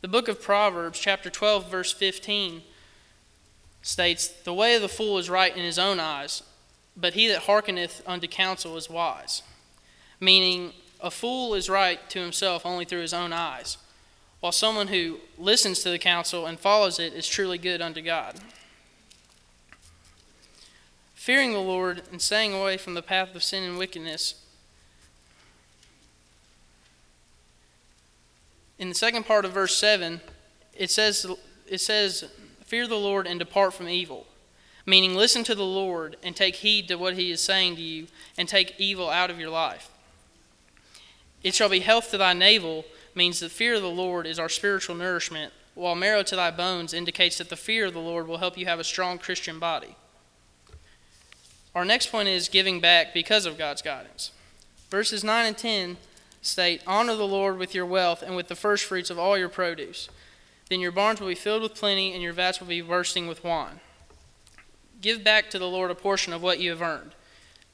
The 0.00 0.08
book 0.08 0.28
of 0.28 0.40
Proverbs, 0.40 0.98
chapter 0.98 1.30
12, 1.30 1.70
verse 1.70 1.92
15 1.92 2.64
states, 3.86 4.28
The 4.28 4.52
way 4.52 4.74
of 4.74 4.82
the 4.82 4.88
fool 4.88 5.16
is 5.18 5.30
right 5.30 5.56
in 5.56 5.62
his 5.62 5.78
own 5.78 6.00
eyes, 6.00 6.42
but 6.96 7.14
he 7.14 7.28
that 7.28 7.42
hearkeneth 7.42 8.02
unto 8.06 8.26
counsel 8.26 8.76
is 8.76 8.90
wise. 8.90 9.42
Meaning, 10.20 10.72
a 11.00 11.10
fool 11.10 11.54
is 11.54 11.70
right 11.70 12.08
to 12.10 12.20
himself 12.20 12.66
only 12.66 12.84
through 12.84 13.02
his 13.02 13.14
own 13.14 13.32
eyes, 13.32 13.78
while 14.40 14.52
someone 14.52 14.88
who 14.88 15.18
listens 15.38 15.80
to 15.80 15.90
the 15.90 15.98
counsel 15.98 16.46
and 16.46 16.58
follows 16.58 16.98
it 16.98 17.12
is 17.12 17.28
truly 17.28 17.58
good 17.58 17.80
unto 17.80 18.02
God. 18.02 18.34
Fearing 21.14 21.52
the 21.52 21.58
Lord 21.58 22.02
and 22.10 22.20
staying 22.20 22.52
away 22.52 22.76
from 22.76 22.94
the 22.94 23.02
path 23.02 23.34
of 23.34 23.42
sin 23.42 23.62
and 23.62 23.78
wickedness. 23.78 24.42
In 28.78 28.88
the 28.88 28.94
second 28.94 29.26
part 29.26 29.44
of 29.44 29.52
verse 29.52 29.76
7, 29.76 30.20
it 30.74 30.90
says, 30.90 31.26
it 31.66 31.80
says 31.80 32.30
Fear 32.66 32.86
the 32.86 32.96
Lord 32.96 33.26
and 33.26 33.38
depart 33.38 33.74
from 33.74 33.88
evil. 33.88 34.26
Meaning, 34.84 35.14
listen 35.14 35.42
to 35.44 35.54
the 35.54 35.64
Lord 35.64 36.16
and 36.22 36.36
take 36.36 36.56
heed 36.56 36.88
to 36.88 36.96
what 36.96 37.14
he 37.14 37.30
is 37.30 37.40
saying 37.40 37.76
to 37.76 37.82
you 37.82 38.06
and 38.36 38.48
take 38.48 38.78
evil 38.78 39.08
out 39.08 39.30
of 39.30 39.40
your 39.40 39.50
life. 39.50 39.90
It 41.42 41.54
shall 41.54 41.68
be 41.68 41.80
health 41.80 42.10
to 42.10 42.18
thy 42.18 42.32
navel 42.32 42.84
means 43.14 43.40
the 43.40 43.48
fear 43.48 43.74
of 43.74 43.82
the 43.82 43.88
Lord 43.88 44.26
is 44.26 44.38
our 44.38 44.48
spiritual 44.48 44.94
nourishment, 44.94 45.52
while 45.74 45.94
marrow 45.94 46.22
to 46.22 46.36
thy 46.36 46.50
bones 46.50 46.92
indicates 46.92 47.38
that 47.38 47.48
the 47.48 47.56
fear 47.56 47.86
of 47.86 47.94
the 47.94 48.00
Lord 48.00 48.28
will 48.28 48.38
help 48.38 48.58
you 48.58 48.66
have 48.66 48.78
a 48.78 48.84
strong 48.84 49.18
Christian 49.18 49.58
body. 49.58 49.96
Our 51.74 51.84
next 51.84 52.10
point 52.10 52.28
is 52.28 52.48
giving 52.48 52.80
back 52.80 53.12
because 53.12 53.44
of 53.44 53.58
God's 53.58 53.82
guidance. 53.82 54.30
Verses 54.90 55.22
9 55.24 55.46
and 55.46 55.58
10 55.58 55.96
state, 56.42 56.82
Honor 56.86 57.16
the 57.16 57.26
Lord 57.26 57.58
with 57.58 57.74
your 57.74 57.86
wealth 57.86 58.22
and 58.22 58.36
with 58.36 58.48
the 58.48 58.54
firstfruits 58.54 59.10
of 59.10 59.18
all 59.18 59.36
your 59.36 59.48
produce. 59.48 60.08
Then 60.68 60.80
your 60.80 60.92
barns 60.92 61.20
will 61.20 61.28
be 61.28 61.34
filled 61.34 61.62
with 61.62 61.74
plenty, 61.74 62.12
and 62.12 62.22
your 62.22 62.32
vats 62.32 62.60
will 62.60 62.66
be 62.66 62.80
bursting 62.80 63.26
with 63.28 63.44
wine. 63.44 63.80
Give 65.00 65.22
back 65.22 65.50
to 65.50 65.58
the 65.58 65.68
Lord 65.68 65.90
a 65.90 65.94
portion 65.94 66.32
of 66.32 66.42
what 66.42 66.58
you 66.58 66.70
have 66.70 66.82
earned. 66.82 67.12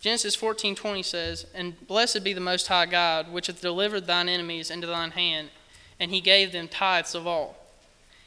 Genesis 0.01 0.35
14:20 0.35 1.03
says, 1.03 1.47
"And 1.55 1.87
blessed 1.87 2.25
be 2.25 2.33
the 2.33 2.41
Most 2.41 2.67
High 2.67 2.87
God, 2.87 3.33
which 3.33 3.47
hath 3.47 3.61
delivered 3.61 4.07
thine 4.07 4.29
enemies 4.29 4.71
into 4.71 4.87
thine 4.87 5.13
hand, 5.13 5.51
and 6.01 6.11
he 6.11 6.21
gave 6.21 6.53
them 6.53 6.69
tithes 6.69 7.15
of 7.15 7.27
all." 7.27 7.57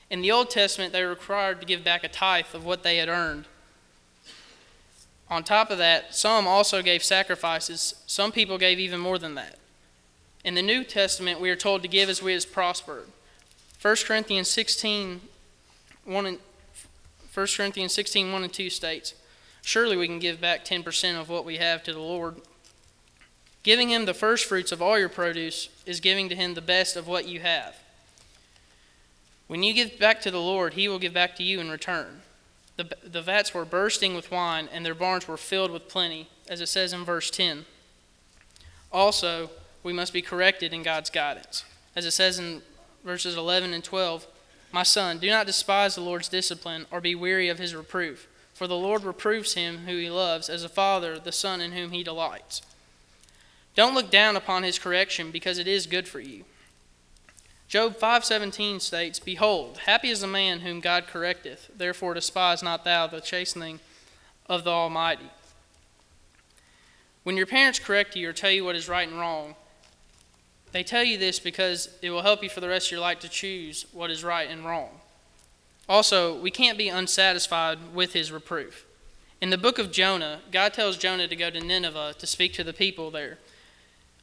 In 0.09 0.21
the 0.21 0.31
Old 0.31 0.49
Testament, 0.49 0.93
they 0.93 1.03
were 1.03 1.09
required 1.09 1.59
to 1.59 1.65
give 1.65 1.83
back 1.83 2.03
a 2.03 2.07
tithe 2.07 2.53
of 2.53 2.63
what 2.63 2.83
they 2.83 2.97
had 2.97 3.09
earned. 3.09 3.45
On 5.29 5.43
top 5.43 5.69
of 5.69 5.77
that, 5.79 6.15
some 6.15 6.47
also 6.47 6.81
gave 6.81 7.03
sacrifices. 7.03 7.95
Some 8.05 8.31
people 8.31 8.57
gave 8.57 8.79
even 8.79 8.99
more 8.99 9.17
than 9.17 9.35
that. 9.35 9.57
In 10.43 10.55
the 10.55 10.61
New 10.61 10.83
Testament, 10.83 11.39
we 11.39 11.49
are 11.49 11.55
told 11.55 11.81
to 11.81 11.87
give 11.87 12.07
as 12.07 12.21
we 12.21 12.33
have 12.33 12.51
prospered. 12.51 13.11
1 13.85 13.97
Corinthians 14.07 14.49
16, 14.49 15.21
1 16.05 16.25
and, 16.25 16.39
1 17.35 17.47
Corinthians 17.55 17.93
16, 17.93 18.31
1 18.31 18.43
and 18.43 18.51
2 18.51 18.71
states, 18.71 19.13
Surely 19.61 19.95
we 19.95 20.07
can 20.07 20.17
give 20.17 20.41
back 20.41 20.65
10% 20.65 21.21
of 21.21 21.29
what 21.29 21.45
we 21.45 21.57
have 21.57 21.83
to 21.83 21.93
the 21.93 21.99
Lord. 21.99 22.37
Giving 23.61 23.89
him 23.89 24.05
the 24.05 24.15
first 24.15 24.45
fruits 24.45 24.71
of 24.71 24.81
all 24.81 24.97
your 24.97 25.07
produce 25.07 25.69
is 25.85 25.99
giving 25.99 26.29
to 26.29 26.35
him 26.35 26.55
the 26.55 26.63
best 26.63 26.95
of 26.95 27.07
what 27.07 27.27
you 27.27 27.41
have. 27.41 27.75
When 29.45 29.61
you 29.61 29.71
give 29.71 29.99
back 29.99 30.19
to 30.21 30.31
the 30.31 30.41
Lord, 30.41 30.73
he 30.73 30.87
will 30.87 30.97
give 30.97 31.13
back 31.13 31.35
to 31.35 31.43
you 31.43 31.59
in 31.59 31.69
return. 31.69 32.21
The, 32.77 32.89
the 33.03 33.21
vats 33.21 33.53
were 33.53 33.65
bursting 33.65 34.15
with 34.15 34.31
wine, 34.31 34.67
and 34.73 34.83
their 34.83 34.95
barns 34.95 35.27
were 35.27 35.37
filled 35.37 35.69
with 35.69 35.89
plenty, 35.89 36.27
as 36.49 36.59
it 36.59 36.69
says 36.69 36.91
in 36.91 37.05
verse 37.05 37.29
10. 37.29 37.65
Also, 38.91 39.51
we 39.83 39.93
must 39.93 40.11
be 40.11 40.23
corrected 40.23 40.73
in 40.73 40.81
God's 40.81 41.11
guidance. 41.11 41.63
As 41.95 42.07
it 42.07 42.11
says 42.13 42.39
in 42.39 42.63
verses 43.05 43.37
11 43.37 43.71
and 43.73 43.83
12 43.83 44.27
My 44.71 44.83
son, 44.83 45.19
do 45.19 45.29
not 45.29 45.45
despise 45.45 45.95
the 45.95 46.01
Lord's 46.01 46.27
discipline 46.27 46.87
or 46.91 46.99
be 46.99 47.15
weary 47.15 47.47
of 47.47 47.59
his 47.59 47.75
reproof, 47.75 48.27
for 48.53 48.67
the 48.67 48.75
Lord 48.75 49.03
reproves 49.03 49.53
him 49.53 49.85
who 49.85 49.97
he 49.97 50.09
loves, 50.09 50.49
as 50.49 50.63
a 50.63 50.69
father 50.69 51.17
the 51.19 51.31
son 51.31 51.61
in 51.61 51.71
whom 51.71 51.91
he 51.91 52.03
delights. 52.03 52.61
Don't 53.75 53.93
look 53.93 54.09
down 54.09 54.35
upon 54.35 54.63
his 54.63 54.79
correction, 54.79 55.31
because 55.31 55.59
it 55.59 55.67
is 55.67 55.85
good 55.85 56.07
for 56.07 56.19
you. 56.19 56.45
Job 57.67 57.97
5:17 57.97 58.79
states, 58.79 59.19
"Behold, 59.19 59.79
happy 59.79 60.09
is 60.09 60.21
the 60.21 60.27
man 60.27 60.61
whom 60.61 60.79
God 60.79 61.07
correcteth; 61.07 61.69
therefore 61.75 62.13
despise 62.13 62.63
not 62.63 62.83
thou 62.83 63.07
the 63.07 63.21
chastening 63.21 63.79
of 64.47 64.63
the 64.63 64.71
Almighty." 64.71 65.29
When 67.23 67.37
your 67.37 67.47
parents 67.47 67.79
correct 67.79 68.15
you 68.15 68.29
or 68.29 68.33
tell 68.33 68.51
you 68.51 68.63
what 68.63 68.75
is 68.75 68.87
right 68.87 69.07
and 69.07 69.19
wrong, 69.19 69.55
they 70.75 70.83
tell 70.83 71.05
you 71.05 71.17
this 71.17 71.39
because 71.39 71.87
it 72.01 72.09
will 72.09 72.21
help 72.21 72.43
you 72.43 72.49
for 72.49 72.59
the 72.59 72.67
rest 72.67 72.87
of 72.87 72.91
your 72.91 72.99
life 72.99 73.19
to 73.19 73.29
choose 73.29 73.85
what 73.93 74.11
is 74.11 74.25
right 74.25 74.49
and 74.49 74.65
wrong. 74.65 74.89
Also, 75.87 76.37
we 76.37 76.51
can't 76.51 76.77
be 76.77 76.89
unsatisfied 76.89 77.93
with 77.93 78.11
his 78.11 78.29
reproof. 78.29 78.85
In 79.39 79.51
the 79.51 79.57
book 79.57 79.79
of 79.79 79.89
Jonah, 79.89 80.41
God 80.51 80.73
tells 80.73 80.97
Jonah 80.97 81.29
to 81.29 81.35
go 81.37 81.49
to 81.49 81.61
Nineveh 81.61 82.15
to 82.19 82.27
speak 82.27 82.51
to 82.55 82.63
the 82.65 82.73
people 82.73 83.09
there. 83.09 83.37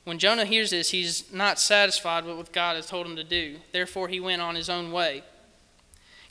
When 0.05 0.19
Jonah 0.19 0.45
hears 0.45 0.73
this, 0.73 0.91
he's 0.91 1.33
not 1.33 1.59
satisfied 1.59 2.27
with 2.27 2.37
what 2.37 2.53
God 2.53 2.77
has 2.77 2.85
told 2.85 3.07
him 3.07 3.17
to 3.17 3.25
do. 3.25 3.57
Therefore, 3.73 4.09
he 4.09 4.21
went 4.21 4.43
on 4.43 4.55
his 4.55 4.69
own 4.69 4.93
way. 4.93 5.25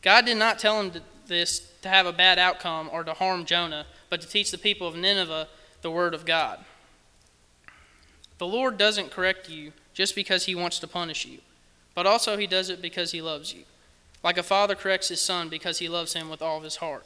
God 0.03 0.27
did 0.27 0.37
not 0.37 0.59
tell 0.59 0.79
him 0.79 0.91
to, 0.91 1.01
this 1.25 1.67
to 1.81 1.89
have 1.89 2.05
a 2.05 2.13
bad 2.13 2.37
outcome 2.37 2.91
or 2.93 3.03
to 3.03 3.13
harm 3.13 3.43
Jonah, 3.43 3.87
but 4.11 4.21
to 4.21 4.27
teach 4.27 4.51
the 4.51 4.59
people 4.59 4.87
of 4.87 4.95
Nineveh 4.95 5.47
the 5.81 5.89
word 5.89 6.13
of 6.13 6.25
God. 6.25 6.59
The 8.37 8.45
Lord 8.45 8.77
doesn't 8.77 9.09
correct 9.09 9.49
you 9.49 9.71
just 9.93 10.15
because 10.15 10.45
he 10.45 10.55
wants 10.55 10.79
to 10.79 10.87
punish 10.87 11.25
you, 11.25 11.39
but 11.95 12.05
also 12.05 12.37
he 12.37 12.47
does 12.47 12.69
it 12.69 12.81
because 12.81 13.11
he 13.11 13.21
loves 13.21 13.53
you. 13.53 13.63
Like 14.23 14.37
a 14.37 14.43
father 14.43 14.75
corrects 14.75 15.09
his 15.09 15.21
son 15.21 15.49
because 15.49 15.79
he 15.79 15.89
loves 15.89 16.13
him 16.13 16.29
with 16.29 16.41
all 16.41 16.57
of 16.57 16.63
his 16.63 16.77
heart. 16.77 17.05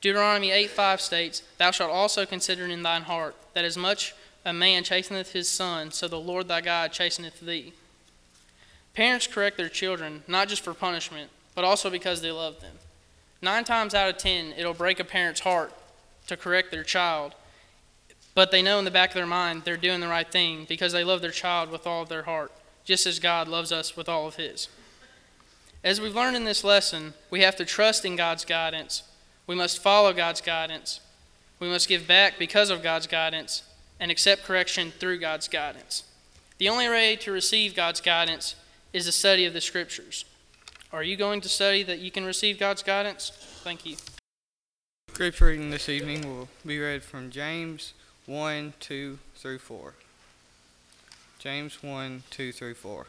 Deuteronomy 0.00 0.50
8 0.50 0.70
5 0.70 1.00
states, 1.00 1.42
Thou 1.58 1.70
shalt 1.70 1.90
also 1.90 2.26
consider 2.26 2.66
in 2.66 2.82
thine 2.82 3.02
heart 3.02 3.34
that 3.54 3.64
as 3.64 3.76
much 3.76 4.14
a 4.44 4.52
man 4.52 4.84
chasteneth 4.84 5.32
his 5.32 5.48
son, 5.48 5.90
so 5.90 6.06
the 6.06 6.20
Lord 6.20 6.46
thy 6.46 6.60
God 6.60 6.92
chasteneth 6.92 7.40
thee. 7.40 7.72
Parents 8.94 9.26
correct 9.26 9.56
their 9.56 9.68
children 9.68 10.22
not 10.28 10.48
just 10.48 10.62
for 10.62 10.72
punishment, 10.72 11.30
but 11.54 11.64
also 11.64 11.90
because 11.90 12.22
they 12.22 12.30
love 12.30 12.60
them. 12.60 12.76
Nine 13.42 13.64
times 13.64 13.94
out 13.94 14.08
of 14.08 14.18
ten, 14.18 14.54
it'll 14.56 14.72
break 14.72 15.00
a 15.00 15.04
parent's 15.04 15.40
heart 15.40 15.72
to 16.28 16.36
correct 16.36 16.70
their 16.70 16.84
child, 16.84 17.34
but 18.36 18.50
they 18.50 18.60
know 18.60 18.78
in 18.78 18.84
the 18.84 18.90
back 18.90 19.10
of 19.10 19.14
their 19.14 19.26
mind 19.26 19.62
they're 19.64 19.78
doing 19.78 20.00
the 20.00 20.06
right 20.06 20.30
thing 20.30 20.66
because 20.68 20.92
they 20.92 21.02
love 21.02 21.22
their 21.22 21.30
child 21.30 21.70
with 21.70 21.86
all 21.86 22.02
of 22.02 22.10
their 22.10 22.24
heart, 22.24 22.52
just 22.84 23.06
as 23.06 23.18
God 23.18 23.48
loves 23.48 23.72
us 23.72 23.96
with 23.96 24.10
all 24.10 24.28
of 24.28 24.36
His. 24.36 24.68
As 25.82 26.02
we've 26.02 26.14
learned 26.14 26.36
in 26.36 26.44
this 26.44 26.62
lesson, 26.62 27.14
we 27.30 27.40
have 27.40 27.56
to 27.56 27.64
trust 27.64 28.04
in 28.04 28.14
God's 28.14 28.44
guidance. 28.44 29.04
We 29.46 29.54
must 29.54 29.82
follow 29.82 30.12
God's 30.12 30.42
guidance. 30.42 31.00
We 31.58 31.68
must 31.68 31.88
give 31.88 32.06
back 32.06 32.38
because 32.38 32.68
of 32.68 32.82
God's 32.82 33.06
guidance 33.06 33.62
and 33.98 34.10
accept 34.10 34.44
correction 34.44 34.90
through 34.90 35.18
God's 35.18 35.48
guidance. 35.48 36.04
The 36.58 36.68
only 36.68 36.90
way 36.90 37.16
to 37.16 37.32
receive 37.32 37.74
God's 37.74 38.02
guidance 38.02 38.54
is 38.92 39.06
the 39.06 39.12
study 39.12 39.46
of 39.46 39.54
the 39.54 39.62
Scriptures. 39.62 40.26
Are 40.92 41.02
you 41.02 41.16
going 41.16 41.40
to 41.40 41.48
study 41.48 41.82
that 41.84 42.00
you 42.00 42.10
can 42.10 42.26
receive 42.26 42.58
God's 42.58 42.82
guidance? 42.82 43.32
Thank 43.62 43.86
you. 43.86 43.96
Scripture 45.08 45.46
reading 45.46 45.70
this 45.70 45.88
evening 45.88 46.28
will 46.28 46.48
be 46.66 46.78
read 46.78 47.02
from 47.02 47.30
James 47.30 47.94
1 48.26 48.74
2 48.80 49.18
through 49.36 49.58
4. 49.58 49.94
James 51.38 51.82
1 51.82 52.24
2 52.30 52.52
through 52.52 52.74
4. 52.74 53.06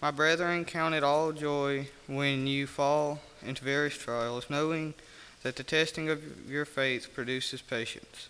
My 0.00 0.10
brethren, 0.10 0.64
count 0.64 0.94
it 0.94 1.02
all 1.02 1.32
joy 1.32 1.88
when 2.06 2.46
you 2.46 2.66
fall 2.66 3.20
into 3.42 3.64
various 3.64 3.98
trials, 3.98 4.48
knowing 4.48 4.94
that 5.42 5.56
the 5.56 5.64
testing 5.64 6.08
of 6.08 6.48
your 6.48 6.64
faith 6.64 7.12
produces 7.12 7.60
patience. 7.62 8.28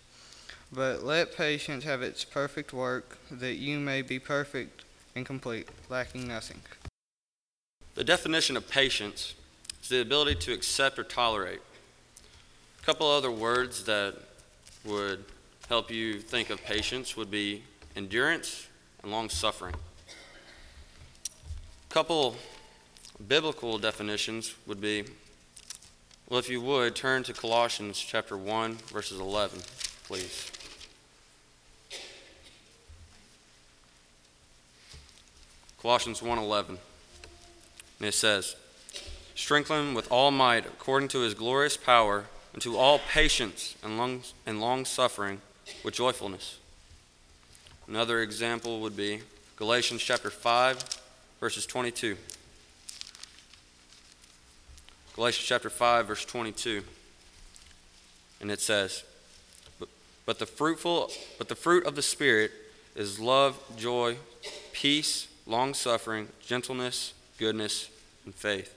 But 0.73 1.03
let 1.03 1.35
patience 1.35 1.83
have 1.83 2.01
its 2.01 2.25
perfect 2.25 2.73
work, 2.73 3.17
that 3.29 3.55
you 3.55 3.79
may 3.79 4.01
be 4.01 4.19
perfect 4.19 4.83
and 5.15 5.25
complete, 5.25 5.67
lacking 5.89 6.27
nothing. 6.27 6.61
The 7.95 8.03
definition 8.03 8.57
of 8.57 8.69
patience 8.69 9.35
is 9.83 9.89
the 9.89 10.01
ability 10.01 10.35
to 10.35 10.53
accept 10.53 10.97
or 10.97 11.03
tolerate. 11.03 11.61
A 12.81 12.85
couple 12.85 13.07
other 13.07 13.31
words 13.31 13.83
that 13.83 14.15
would 14.83 15.25
help 15.71 15.89
you 15.89 16.19
think 16.19 16.49
of 16.49 16.61
patience 16.65 17.15
would 17.15 17.31
be 17.31 17.63
endurance 17.95 18.67
and 19.01 19.09
long 19.09 19.29
suffering. 19.29 19.73
A 21.89 21.93
couple 21.93 22.35
biblical 23.25 23.77
definitions 23.77 24.53
would 24.67 24.81
be 24.81 25.05
well, 26.27 26.39
if 26.39 26.49
you 26.49 26.59
would, 26.59 26.93
turn 26.93 27.23
to 27.23 27.31
Colossians 27.31 27.97
chapter 27.97 28.35
1, 28.35 28.75
verses 28.91 29.21
11, 29.21 29.61
please. 30.03 30.51
Colossians 35.81 36.21
1:11. 36.21 36.79
And 37.99 38.09
it 38.09 38.13
says, 38.13 38.57
"Strengthen 39.35 39.93
with 39.93 40.11
all 40.11 40.31
might 40.31 40.65
according 40.65 41.07
to 41.09 41.19
his 41.19 41.33
glorious 41.33 41.77
power, 41.77 42.27
unto 42.53 42.75
all 42.75 42.99
patience 42.99 43.75
and 43.81 43.97
long, 43.97 44.25
and 44.45 44.59
long 44.59 44.83
suffering 44.83 45.41
with 45.83 45.93
joyfulness." 45.93 46.57
Another 47.87 48.21
example 48.21 48.79
would 48.81 48.95
be 48.95 49.21
Galatians 49.57 50.01
chapter 50.01 50.29
5, 50.29 50.83
verses 51.39 51.65
22. 51.65 52.17
Galatians 55.15 55.45
chapter 55.45 55.69
5, 55.69 56.07
verse 56.07 56.25
22. 56.25 56.83
And 58.39 58.49
it 58.49 58.61
says, 58.61 59.03
but, 60.25 60.39
the 60.39 60.45
fruitful 60.45 61.11
but 61.37 61.49
the 61.49 61.55
fruit 61.55 61.85
of 61.85 61.95
the 61.95 62.01
Spirit 62.01 62.51
is 62.95 63.19
love, 63.19 63.59
joy, 63.77 64.15
peace, 64.71 65.27
long 65.45 65.73
suffering, 65.73 66.29
gentleness, 66.45 67.13
goodness, 67.37 67.89
and 68.25 68.33
faith. 68.33 68.73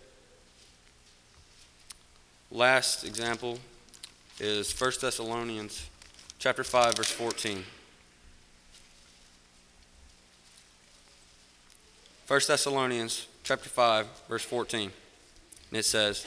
Last 2.51 3.05
example 3.05 3.59
is 4.41 4.73
1 4.73 4.93
Thessalonians 5.01 5.89
chapter 6.45 6.63
5 6.63 6.97
verse 6.97 7.11
14. 7.11 7.65
1 12.27 12.41
Thessalonians 12.47 13.29
chapter 13.45 13.71
5 13.71 14.07
verse 14.29 14.45
14. 14.45 14.93
And 15.71 15.79
it 15.79 15.87
says, 15.87 16.27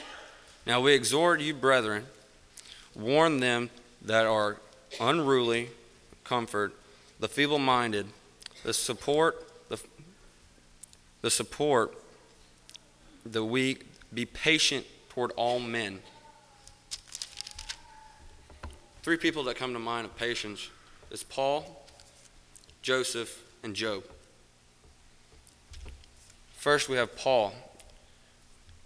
"Now 0.66 0.82
we 0.82 0.94
exhort 0.94 1.40
you 1.40 1.54
brethren, 1.54 2.08
warn 2.96 3.42
them 3.42 3.70
that 4.02 4.26
are 4.26 4.58
unruly, 5.00 5.70
comfort 6.24 6.74
the 7.20 7.28
feeble-minded, 7.28 8.08
the 8.64 8.74
support 8.74 9.48
the, 9.70 9.80
the 11.22 11.30
support 11.30 11.96
the 13.24 13.46
weak, 13.46 13.86
be 14.12 14.26
patient 14.26 14.88
toward 15.10 15.30
all 15.34 15.60
men. 15.60 16.02
Three 19.08 19.16
people 19.16 19.44
that 19.44 19.56
come 19.56 19.72
to 19.72 19.80
mind 19.80 20.04
of 20.04 20.18
patience 20.18 20.70
is 21.12 21.24
Paul, 21.24 21.86
Joseph, 22.82 23.42
and 23.64 23.74
Job. 23.74 24.04
First, 26.58 26.90
we 26.90 26.98
have 26.98 27.16
Paul, 27.16 27.54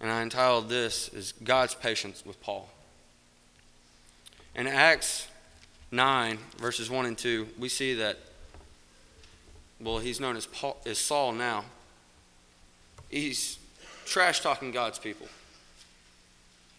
and 0.00 0.12
I 0.12 0.22
entitled 0.22 0.68
this 0.68 1.08
is 1.08 1.32
God's 1.42 1.74
patience 1.74 2.24
with 2.24 2.40
Paul. 2.40 2.68
In 4.54 4.68
Acts 4.68 5.26
9, 5.90 6.38
verses 6.56 6.88
1 6.88 7.04
and 7.04 7.18
2, 7.18 7.48
we 7.58 7.68
see 7.68 7.94
that, 7.94 8.20
well, 9.80 9.98
he's 9.98 10.20
known 10.20 10.36
as, 10.36 10.46
Paul, 10.46 10.76
as 10.86 10.98
Saul 10.98 11.32
now. 11.32 11.64
He's 13.08 13.58
trash 14.06 14.38
talking 14.38 14.70
God's 14.70 15.00
people. 15.00 15.26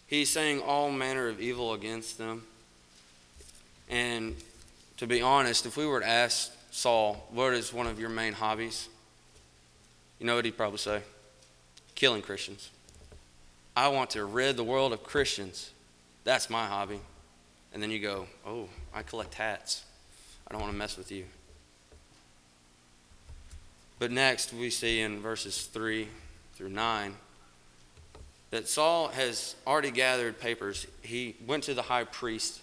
He's 0.06 0.30
saying 0.30 0.62
all 0.62 0.90
manner 0.90 1.28
of 1.28 1.42
evil 1.42 1.74
against 1.74 2.16
them. 2.16 2.46
And 3.88 4.36
to 4.98 5.06
be 5.06 5.22
honest, 5.22 5.66
if 5.66 5.76
we 5.76 5.86
were 5.86 6.00
to 6.00 6.08
ask 6.08 6.52
Saul, 6.70 7.26
what 7.30 7.52
is 7.54 7.72
one 7.72 7.86
of 7.86 8.00
your 8.00 8.08
main 8.08 8.32
hobbies? 8.32 8.88
You 10.18 10.26
know 10.26 10.36
what 10.36 10.44
he'd 10.44 10.56
probably 10.56 10.78
say? 10.78 11.02
Killing 11.94 12.22
Christians. 12.22 12.70
I 13.76 13.88
want 13.88 14.10
to 14.10 14.24
rid 14.24 14.56
the 14.56 14.64
world 14.64 14.92
of 14.92 15.02
Christians. 15.02 15.70
That's 16.24 16.48
my 16.48 16.66
hobby. 16.66 17.00
And 17.72 17.82
then 17.82 17.90
you 17.90 17.98
go, 17.98 18.26
oh, 18.46 18.68
I 18.94 19.02
collect 19.02 19.34
hats. 19.34 19.84
I 20.46 20.52
don't 20.52 20.60
want 20.60 20.72
to 20.72 20.78
mess 20.78 20.96
with 20.96 21.10
you. 21.10 21.24
But 23.98 24.10
next, 24.10 24.52
we 24.52 24.70
see 24.70 25.00
in 25.00 25.20
verses 25.20 25.66
3 25.66 26.08
through 26.54 26.68
9 26.68 27.14
that 28.50 28.68
Saul 28.68 29.08
has 29.08 29.56
already 29.66 29.90
gathered 29.90 30.38
papers. 30.38 30.86
He 31.02 31.34
went 31.46 31.64
to 31.64 31.74
the 31.74 31.82
high 31.82 32.04
priest 32.04 32.60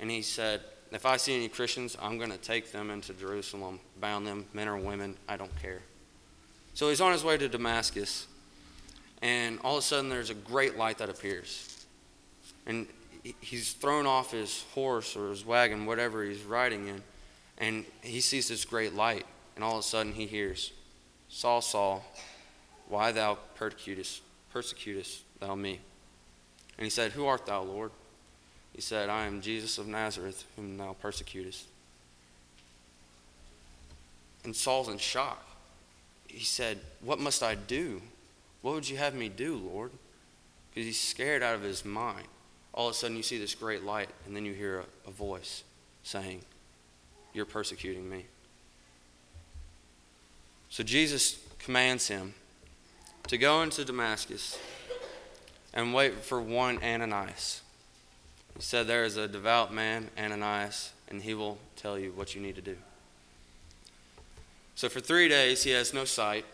and 0.00 0.10
he 0.10 0.22
said, 0.22 0.60
If 0.92 1.06
I 1.06 1.16
see 1.16 1.34
any 1.34 1.48
Christians, 1.48 1.96
I'm 2.00 2.18
going 2.18 2.30
to 2.30 2.38
take 2.38 2.72
them 2.72 2.90
into 2.90 3.12
Jerusalem, 3.14 3.80
bound 4.00 4.26
them, 4.26 4.46
men 4.52 4.68
or 4.68 4.76
women, 4.76 5.16
I 5.28 5.36
don't 5.36 5.54
care. 5.60 5.82
So 6.74 6.88
he's 6.88 7.00
on 7.00 7.12
his 7.12 7.24
way 7.24 7.38
to 7.38 7.48
Damascus, 7.48 8.26
and 9.22 9.58
all 9.64 9.78
of 9.78 9.78
a 9.80 9.86
sudden 9.86 10.10
there's 10.10 10.30
a 10.30 10.34
great 10.34 10.76
light 10.76 10.98
that 10.98 11.08
appears. 11.08 11.86
And 12.66 12.86
he's 13.40 13.72
thrown 13.72 14.06
off 14.06 14.32
his 14.32 14.64
horse 14.74 15.16
or 15.16 15.30
his 15.30 15.44
wagon, 15.44 15.86
whatever 15.86 16.22
he's 16.24 16.42
riding 16.42 16.88
in, 16.88 17.02
and 17.58 17.84
he 18.02 18.20
sees 18.20 18.48
this 18.48 18.64
great 18.64 18.94
light, 18.94 19.26
and 19.54 19.64
all 19.64 19.74
of 19.74 19.80
a 19.80 19.82
sudden 19.82 20.12
he 20.12 20.26
hears, 20.26 20.72
Saul, 21.28 21.62
Saul, 21.62 22.04
why 22.88 23.12
thou 23.12 23.38
persecutest, 23.54 24.22
persecutest 24.52 25.22
thou 25.40 25.54
me? 25.54 25.80
And 26.78 26.84
he 26.84 26.90
said, 26.90 27.12
Who 27.12 27.26
art 27.26 27.46
thou, 27.46 27.62
Lord? 27.62 27.90
He 28.76 28.82
said, 28.82 29.08
I 29.08 29.24
am 29.24 29.40
Jesus 29.40 29.78
of 29.78 29.88
Nazareth, 29.88 30.44
whom 30.54 30.76
thou 30.76 30.94
persecutest. 31.00 31.64
And 34.44 34.54
Saul's 34.54 34.88
in 34.88 34.98
shock. 34.98 35.42
He 36.28 36.44
said, 36.44 36.78
What 37.00 37.18
must 37.18 37.42
I 37.42 37.54
do? 37.54 38.02
What 38.60 38.74
would 38.74 38.86
you 38.86 38.98
have 38.98 39.14
me 39.14 39.30
do, 39.30 39.56
Lord? 39.56 39.92
Because 40.68 40.86
he's 40.86 41.00
scared 41.00 41.42
out 41.42 41.54
of 41.54 41.62
his 41.62 41.86
mind. 41.86 42.26
All 42.74 42.88
of 42.88 42.94
a 42.94 42.94
sudden, 42.94 43.16
you 43.16 43.22
see 43.22 43.38
this 43.38 43.54
great 43.54 43.82
light, 43.82 44.10
and 44.26 44.36
then 44.36 44.44
you 44.44 44.52
hear 44.52 44.80
a, 44.80 45.08
a 45.08 45.10
voice 45.10 45.64
saying, 46.02 46.42
You're 47.32 47.46
persecuting 47.46 48.10
me. 48.10 48.26
So 50.68 50.84
Jesus 50.84 51.38
commands 51.58 52.08
him 52.08 52.34
to 53.28 53.38
go 53.38 53.62
into 53.62 53.86
Damascus 53.86 54.58
and 55.72 55.94
wait 55.94 56.16
for 56.16 56.42
one 56.42 56.78
Ananias. 56.82 57.62
He 58.56 58.62
said, 58.62 58.86
There 58.86 59.04
is 59.04 59.16
a 59.16 59.28
devout 59.28 59.72
man, 59.72 60.10
Ananias, 60.18 60.92
and 61.08 61.22
he 61.22 61.34
will 61.34 61.58
tell 61.76 61.98
you 61.98 62.12
what 62.12 62.34
you 62.34 62.40
need 62.40 62.56
to 62.56 62.62
do. 62.62 62.76
So 64.74 64.88
for 64.88 65.00
three 65.00 65.28
days, 65.28 65.62
he 65.62 65.70
has 65.70 65.94
no 65.94 66.04
sight. 66.04 66.44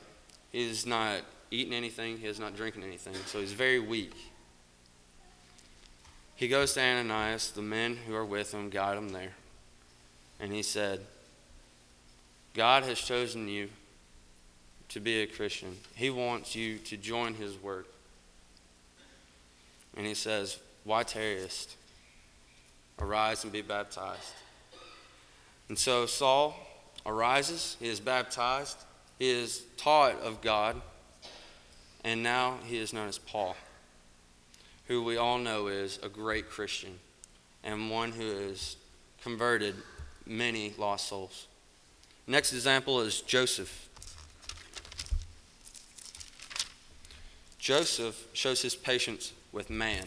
He 0.51 0.67
has 0.69 0.85
not 0.85 1.21
eating 1.51 1.73
anything, 1.73 2.19
he 2.19 2.27
has 2.27 2.41
not 2.41 2.57
drinking 2.57 2.83
anything. 2.83 3.15
So 3.27 3.41
he's 3.41 3.53
very 3.53 3.79
weak. 3.79 4.15
he 6.35 6.49
goes 6.49 6.73
to 6.75 6.81
Ananias, 6.81 7.51
the 7.53 7.63
men 7.63 7.97
who 8.07 8.15
are 8.15 8.25
with 8.25 8.53
him 8.53 8.69
guide 8.69 8.99
him 8.99 9.11
there. 9.11 9.33
And 10.41 10.53
he 10.53 10.63
said, 10.63 11.01
God 12.55 12.83
has 12.85 12.99
chosen 12.99 13.49
you 13.49 13.69
to 14.89 15.01
be 15.01 15.23
a 15.23 15.27
Christian. 15.27 15.77
He 15.95 16.11
wants 16.11 16.57
you 16.57 16.79
to 16.79 16.97
join 16.97 17.35
his 17.35 17.57
work. 17.63 17.87
And 19.97 20.07
he 20.07 20.15
says, 20.15 20.59
Why 20.85 21.03
tarriest? 21.03 21.77
Arise 23.03 23.43
and 23.43 23.53
be 23.53 23.63
baptized. 23.63 24.33
And 25.69 25.77
so 25.77 26.07
Saul 26.07 26.55
arises, 27.05 27.77
he 27.81 27.89
is 27.89 27.99
baptized, 27.99 28.79
he 29.19 29.29
is 29.29 29.63
taught 29.77 30.21
of 30.21 30.41
God, 30.41 30.81
and 32.05 32.23
now 32.23 32.59
he 32.65 32.79
is 32.79 32.93
known 32.93 33.09
as 33.09 33.19
Paul, 33.19 33.57
who 34.87 35.03
we 35.03 35.17
all 35.17 35.39
know 35.39 35.67
is 35.67 35.99
a 36.05 36.09
great 36.09 36.49
Christian 36.49 37.01
and 37.65 37.91
one 37.91 38.13
who 38.13 38.29
has 38.29 38.77
converted 39.21 39.75
many 40.25 40.73
lost 40.79 41.09
souls. 41.09 41.49
Next 42.29 42.53
example 42.53 43.01
is 43.01 43.21
Joseph. 43.23 43.89
Joseph 47.59 48.29
shows 48.33 48.63
his 48.63 48.77
patience 48.77 49.33
with 49.51 49.71
man. 49.71 50.05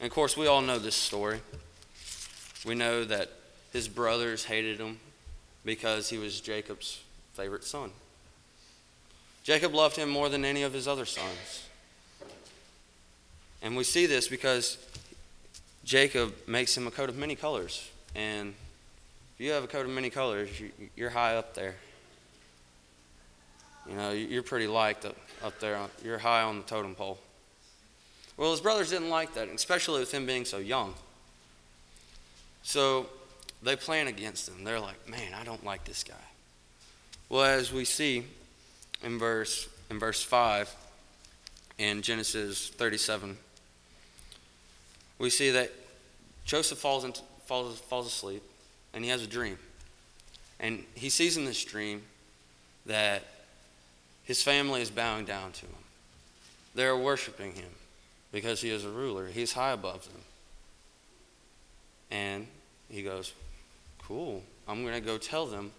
And 0.00 0.08
of 0.08 0.12
course, 0.12 0.36
we 0.36 0.48
all 0.48 0.62
know 0.62 0.80
this 0.80 0.96
story. 0.96 1.40
We 2.64 2.74
know 2.74 3.04
that 3.04 3.30
his 3.72 3.88
brothers 3.88 4.44
hated 4.44 4.78
him 4.78 4.98
because 5.64 6.08
he 6.10 6.18
was 6.18 6.40
Jacob's 6.40 7.00
favorite 7.34 7.64
son. 7.64 7.90
Jacob 9.42 9.74
loved 9.74 9.96
him 9.96 10.08
more 10.08 10.28
than 10.28 10.44
any 10.44 10.62
of 10.62 10.72
his 10.72 10.86
other 10.86 11.04
sons. 11.04 11.64
And 13.62 13.76
we 13.76 13.84
see 13.84 14.06
this 14.06 14.28
because 14.28 14.78
Jacob 15.84 16.34
makes 16.46 16.76
him 16.76 16.86
a 16.86 16.90
coat 16.90 17.08
of 17.08 17.16
many 17.16 17.34
colors. 17.34 17.90
And 18.14 18.54
if 19.34 19.40
you 19.44 19.50
have 19.52 19.64
a 19.64 19.68
coat 19.68 19.86
of 19.86 19.92
many 19.92 20.10
colors, 20.10 20.48
you're 20.96 21.10
high 21.10 21.36
up 21.36 21.54
there. 21.54 21.74
You 23.88 23.96
know, 23.96 24.12
you're 24.12 24.44
pretty 24.44 24.68
liked 24.68 25.04
up 25.04 25.58
there. 25.58 25.78
You're 26.04 26.18
high 26.18 26.42
on 26.42 26.58
the 26.58 26.64
totem 26.64 26.94
pole. 26.94 27.18
Well, 28.36 28.52
his 28.52 28.60
brothers 28.60 28.90
didn't 28.90 29.10
like 29.10 29.34
that, 29.34 29.48
especially 29.48 30.00
with 30.00 30.12
him 30.12 30.24
being 30.24 30.44
so 30.44 30.58
young. 30.58 30.94
So 32.62 33.06
they 33.62 33.76
plan 33.76 34.06
against 34.06 34.48
him. 34.48 34.64
They're 34.64 34.80
like, 34.80 35.08
man, 35.08 35.34
I 35.34 35.44
don't 35.44 35.64
like 35.64 35.84
this 35.84 36.04
guy. 36.04 36.14
Well, 37.28 37.44
as 37.44 37.72
we 37.72 37.84
see 37.84 38.24
in 39.02 39.18
verse, 39.18 39.68
in 39.90 39.98
verse 39.98 40.22
5 40.22 40.74
in 41.78 42.02
Genesis 42.02 42.68
37, 42.68 43.36
we 45.18 45.30
see 45.30 45.50
that 45.50 45.70
Joseph 46.44 46.78
falls, 46.78 47.04
into, 47.04 47.22
falls, 47.46 47.78
falls 47.78 48.06
asleep 48.06 48.42
and 48.92 49.04
he 49.04 49.10
has 49.10 49.22
a 49.22 49.26
dream. 49.26 49.58
And 50.60 50.84
he 50.94 51.08
sees 51.08 51.36
in 51.36 51.44
this 51.44 51.64
dream 51.64 52.02
that 52.86 53.22
his 54.24 54.42
family 54.42 54.82
is 54.82 54.90
bowing 54.90 55.24
down 55.24 55.52
to 55.52 55.66
him. 55.66 55.74
They're 56.74 56.96
worshiping 56.96 57.52
him 57.54 57.70
because 58.30 58.60
he 58.60 58.70
is 58.70 58.84
a 58.84 58.90
ruler. 58.90 59.26
He's 59.26 59.52
high 59.52 59.72
above 59.72 60.04
them. 60.04 60.22
And 62.12 62.46
he 62.90 63.02
goes, 63.02 63.32
Cool. 64.06 64.42
I'm 64.68 64.82
going 64.82 64.94
to 64.94 65.00
go 65.00 65.18
tell 65.18 65.46
them 65.46 65.72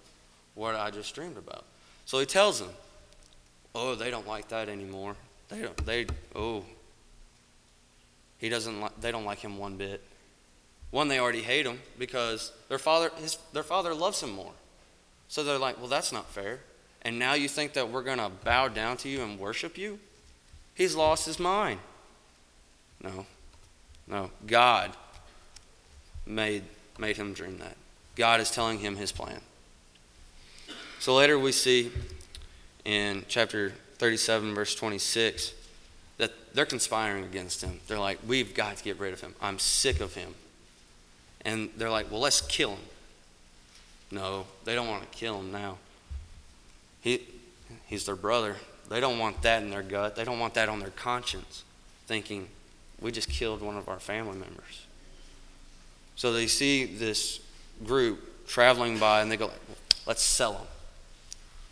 what 0.55 0.75
I 0.75 0.89
just 0.91 1.15
dreamed 1.15 1.37
about. 1.37 1.63
So 2.05 2.19
he 2.19 2.25
tells 2.25 2.59
them, 2.59 2.71
Oh, 3.73 3.95
they 3.95 4.09
don't 4.11 4.27
like 4.27 4.49
that 4.49 4.67
anymore. 4.67 5.15
They 5.47 5.61
don't, 5.61 5.85
they, 5.85 6.07
oh. 6.35 6.65
He 8.39 8.49
doesn't 8.49 8.81
like, 8.81 8.99
they 8.99 9.11
don't 9.11 9.23
like 9.23 9.39
him 9.39 9.57
one 9.57 9.77
bit. 9.77 10.03
One, 10.91 11.07
they 11.07 11.19
already 11.19 11.41
hate 11.41 11.65
him 11.65 11.79
because 11.97 12.51
their 12.67 12.77
father, 12.77 13.09
his, 13.17 13.37
their 13.53 13.63
father 13.63 13.93
loves 13.93 14.21
him 14.21 14.31
more. 14.31 14.51
So 15.27 15.43
they're 15.43 15.57
like, 15.57 15.79
well, 15.79 15.87
that's 15.87 16.11
not 16.11 16.29
fair. 16.29 16.59
And 17.03 17.17
now 17.17 17.33
you 17.33 17.47
think 17.47 17.73
that 17.73 17.89
we're 17.89 18.03
going 18.03 18.19
to 18.19 18.29
bow 18.43 18.67
down 18.67 18.97
to 18.97 19.09
you 19.09 19.21
and 19.23 19.39
worship 19.39 19.77
you? 19.77 19.99
He's 20.75 20.95
lost 20.95 21.25
his 21.25 21.39
mind. 21.39 21.79
No. 23.01 23.25
No. 24.07 24.31
God 24.45 24.95
made, 26.25 26.63
made 26.97 27.17
him 27.17 27.33
dream 27.33 27.57
that. 27.59 27.75
God 28.15 28.39
is 28.39 28.51
telling 28.51 28.79
him 28.79 28.95
his 28.95 29.11
plan. 29.11 29.41
So 30.99 31.15
later 31.15 31.37
we 31.37 31.51
see 31.51 31.91
in 32.85 33.25
chapter 33.27 33.73
37, 33.97 34.53
verse 34.53 34.75
26, 34.75 35.53
that 36.17 36.31
they're 36.53 36.65
conspiring 36.65 37.23
against 37.23 37.61
him. 37.61 37.79
They're 37.87 37.99
like, 37.99 38.19
We've 38.27 38.53
got 38.53 38.77
to 38.77 38.83
get 38.83 38.99
rid 38.99 39.13
of 39.13 39.21
him. 39.21 39.33
I'm 39.41 39.59
sick 39.59 39.99
of 39.99 40.13
him. 40.13 40.35
And 41.41 41.69
they're 41.75 41.89
like, 41.89 42.11
Well, 42.11 42.21
let's 42.21 42.41
kill 42.41 42.71
him. 42.71 42.79
No, 44.11 44.45
they 44.63 44.75
don't 44.75 44.87
want 44.87 45.09
to 45.09 45.17
kill 45.17 45.39
him 45.39 45.51
now. 45.51 45.77
He, 47.01 47.21
he's 47.87 48.05
their 48.05 48.15
brother. 48.15 48.57
They 48.89 48.99
don't 48.99 49.17
want 49.17 49.41
that 49.41 49.63
in 49.63 49.71
their 49.71 49.81
gut. 49.81 50.15
They 50.15 50.23
don't 50.23 50.39
want 50.39 50.53
that 50.53 50.69
on 50.69 50.79
their 50.79 50.91
conscience, 50.91 51.63
thinking, 52.05 52.47
We 53.01 53.11
just 53.11 53.29
killed 53.29 53.61
one 53.61 53.75
of 53.75 53.89
our 53.89 53.99
family 53.99 54.37
members. 54.37 54.85
So 56.15 56.33
they 56.33 56.47
see 56.47 56.85
this 56.85 57.39
group 57.85 58.47
traveling 58.47 58.99
by 58.99 59.21
and 59.21 59.31
they 59.31 59.37
go, 59.37 59.51
let's 60.05 60.21
sell 60.21 60.53
him. 60.53 60.67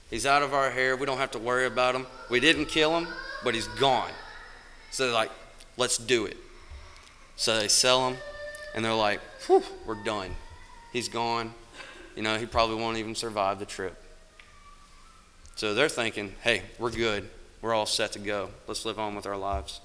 He's 0.10 0.26
out 0.26 0.44
of 0.44 0.54
our 0.54 0.70
hair. 0.72 0.96
We 0.96 1.06
don't 1.06 1.20
have 1.20 1.32
to 1.32 1.40
worry 1.40 1.66
about 1.66 1.96
him. 1.96 2.06
We 2.30 2.40
didn't 2.40 2.66
kill 2.66 2.98
him, 2.98 3.08
but 3.44 3.56
he's 3.56 3.68
gone. 3.68 4.12
So 4.92 5.06
they're 5.06 5.14
like, 5.14 5.32
let's 5.78 5.98
do 5.98 6.26
it. 6.26 6.38
So 7.36 7.58
they 7.58 7.70
sell 7.70 8.10
him 8.10 8.18
and 8.76 8.84
they're 8.84 8.94
like, 8.94 9.22
whew, 9.48 9.64
we're 9.86 10.04
done. 10.04 10.36
He's 10.92 11.08
gone. 11.08 11.54
You 12.16 12.24
know, 12.24 12.38
he 12.38 12.46
probably 12.46 12.76
won't 12.76 12.98
even 12.98 13.16
survive 13.16 13.60
the 13.60 13.66
trip. 13.66 13.98
So 15.56 15.74
they're 15.74 15.90
thinking, 15.90 16.36
hey, 16.42 16.64
we're 16.78 16.92
good. 16.92 17.30
We're 17.62 17.74
all 17.74 17.86
set 17.86 18.12
to 18.14 18.20
go. 18.20 18.50
Let's 18.68 18.86
live 18.86 19.00
on 19.00 19.16
with 19.16 19.26
our 19.26 19.38
lives. 19.38 19.80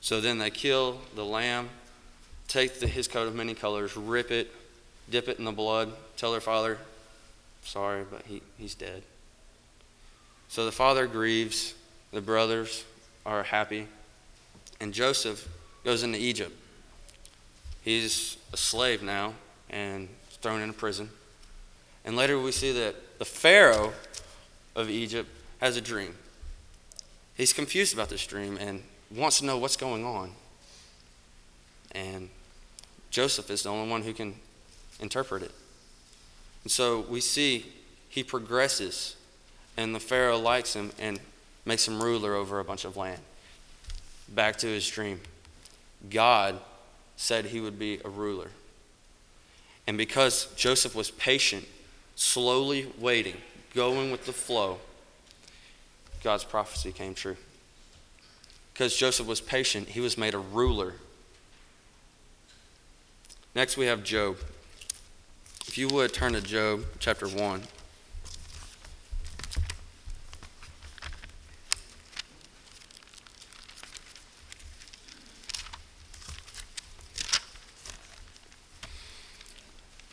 So 0.00 0.20
then 0.20 0.38
they 0.38 0.50
kill 0.50 1.00
the 1.14 1.24
lamb, 1.24 1.70
take 2.52 2.80
the, 2.80 2.86
his 2.86 3.08
coat 3.08 3.26
of 3.26 3.34
many 3.34 3.54
colors, 3.54 3.96
rip 3.96 4.30
it, 4.30 4.52
dip 5.08 5.26
it 5.28 5.38
in 5.38 5.44
the 5.46 5.52
blood, 5.52 5.90
tell 6.18 6.32
their 6.32 6.40
father, 6.40 6.76
sorry, 7.62 8.04
but 8.10 8.22
he, 8.26 8.42
he's 8.58 8.74
dead. 8.74 9.02
So 10.48 10.66
the 10.66 10.72
father 10.72 11.06
grieves, 11.06 11.74
the 12.12 12.20
brothers 12.20 12.84
are 13.24 13.42
happy, 13.42 13.86
and 14.80 14.92
Joseph 14.92 15.48
goes 15.82 16.02
into 16.02 16.18
Egypt. 16.18 16.54
He's 17.82 18.36
a 18.52 18.58
slave 18.58 19.02
now 19.02 19.32
and 19.70 20.08
thrown 20.42 20.60
into 20.60 20.74
prison. 20.74 21.08
And 22.04 22.16
later 22.16 22.38
we 22.38 22.52
see 22.52 22.72
that 22.72 23.18
the 23.18 23.24
Pharaoh 23.24 23.94
of 24.76 24.90
Egypt 24.90 25.30
has 25.60 25.78
a 25.78 25.80
dream. 25.80 26.14
He's 27.34 27.54
confused 27.54 27.94
about 27.94 28.10
this 28.10 28.26
dream 28.26 28.58
and 28.60 28.82
wants 29.10 29.38
to 29.38 29.46
know 29.46 29.56
what's 29.56 29.76
going 29.76 30.04
on. 30.04 30.32
And 31.92 32.28
Joseph 33.12 33.50
is 33.50 33.62
the 33.62 33.68
only 33.68 33.88
one 33.88 34.02
who 34.02 34.14
can 34.14 34.34
interpret 34.98 35.42
it. 35.42 35.52
And 36.64 36.72
so 36.72 37.00
we 37.08 37.20
see 37.20 37.66
he 38.08 38.24
progresses, 38.24 39.16
and 39.76 39.94
the 39.94 40.00
Pharaoh 40.00 40.38
likes 40.38 40.74
him 40.74 40.90
and 40.98 41.20
makes 41.64 41.86
him 41.86 42.02
ruler 42.02 42.34
over 42.34 42.58
a 42.58 42.64
bunch 42.64 42.84
of 42.84 42.96
land. 42.96 43.20
Back 44.28 44.56
to 44.56 44.66
his 44.66 44.88
dream. 44.88 45.20
God 46.10 46.58
said 47.16 47.46
he 47.46 47.60
would 47.60 47.78
be 47.78 48.00
a 48.04 48.08
ruler. 48.08 48.48
And 49.86 49.98
because 49.98 50.46
Joseph 50.56 50.94
was 50.94 51.10
patient, 51.10 51.66
slowly 52.16 52.90
waiting, 52.98 53.36
going 53.74 54.10
with 54.10 54.24
the 54.24 54.32
flow, 54.32 54.78
God's 56.24 56.44
prophecy 56.44 56.92
came 56.92 57.14
true. 57.14 57.36
Because 58.72 58.96
Joseph 58.96 59.26
was 59.26 59.40
patient, 59.40 59.88
he 59.88 60.00
was 60.00 60.16
made 60.16 60.34
a 60.34 60.38
ruler. 60.38 60.94
Next, 63.54 63.76
we 63.76 63.84
have 63.84 64.02
Job. 64.02 64.38
If 65.66 65.76
you 65.76 65.88
would 65.88 66.14
turn 66.14 66.32
to 66.32 66.40
Job 66.40 66.84
chapter 66.98 67.28
1. 67.28 67.62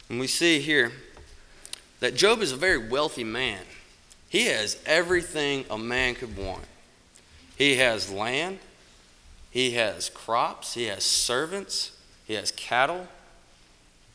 And 0.10 0.20
we 0.20 0.28
see 0.28 0.60
here 0.60 0.92
that 2.02 2.16
Job 2.16 2.42
is 2.42 2.52
a 2.52 2.58
very 2.58 2.90
wealthy 2.90 3.24
man. 3.24 3.62
He 4.28 4.48
has 4.48 4.82
everything 4.86 5.64
a 5.70 5.78
man 5.78 6.16
could 6.16 6.36
want. 6.36 6.66
He 7.56 7.78
has 7.78 8.12
land, 8.12 8.60
he 9.50 9.72
has 9.72 10.10
crops, 10.10 10.74
he 10.74 10.86
has 10.86 11.04
servants, 11.04 11.92
he 12.26 12.34
has 12.34 12.52
cattle, 12.52 13.08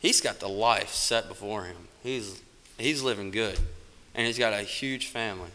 he's 0.05 0.21
got 0.21 0.39
the 0.39 0.49
life 0.49 0.91
set 0.91 1.29
before 1.29 1.65
him. 1.65 1.89
He's, 2.03 2.43
he's 2.77 3.03
living 3.03 3.31
good, 3.31 3.59
and 4.15 4.27
he's 4.27 4.39
got 4.39 4.53
a 4.53 4.61
huge 4.63 5.07
family. 5.07 5.49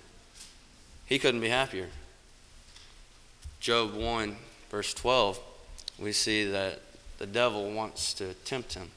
He 1.05 1.19
couldn't 1.19 1.41
be 1.41 1.49
happier. 1.49 1.89
Job 3.59 3.93
1, 3.93 4.35
verse 4.71 4.93
12, 4.95 5.39
we 5.99 6.11
see 6.11 6.45
that 6.45 6.81
the 7.19 7.27
devil 7.27 7.71
wants 7.71 8.13
to 8.15 8.33
tempt 8.45 8.73
him. 8.73 8.89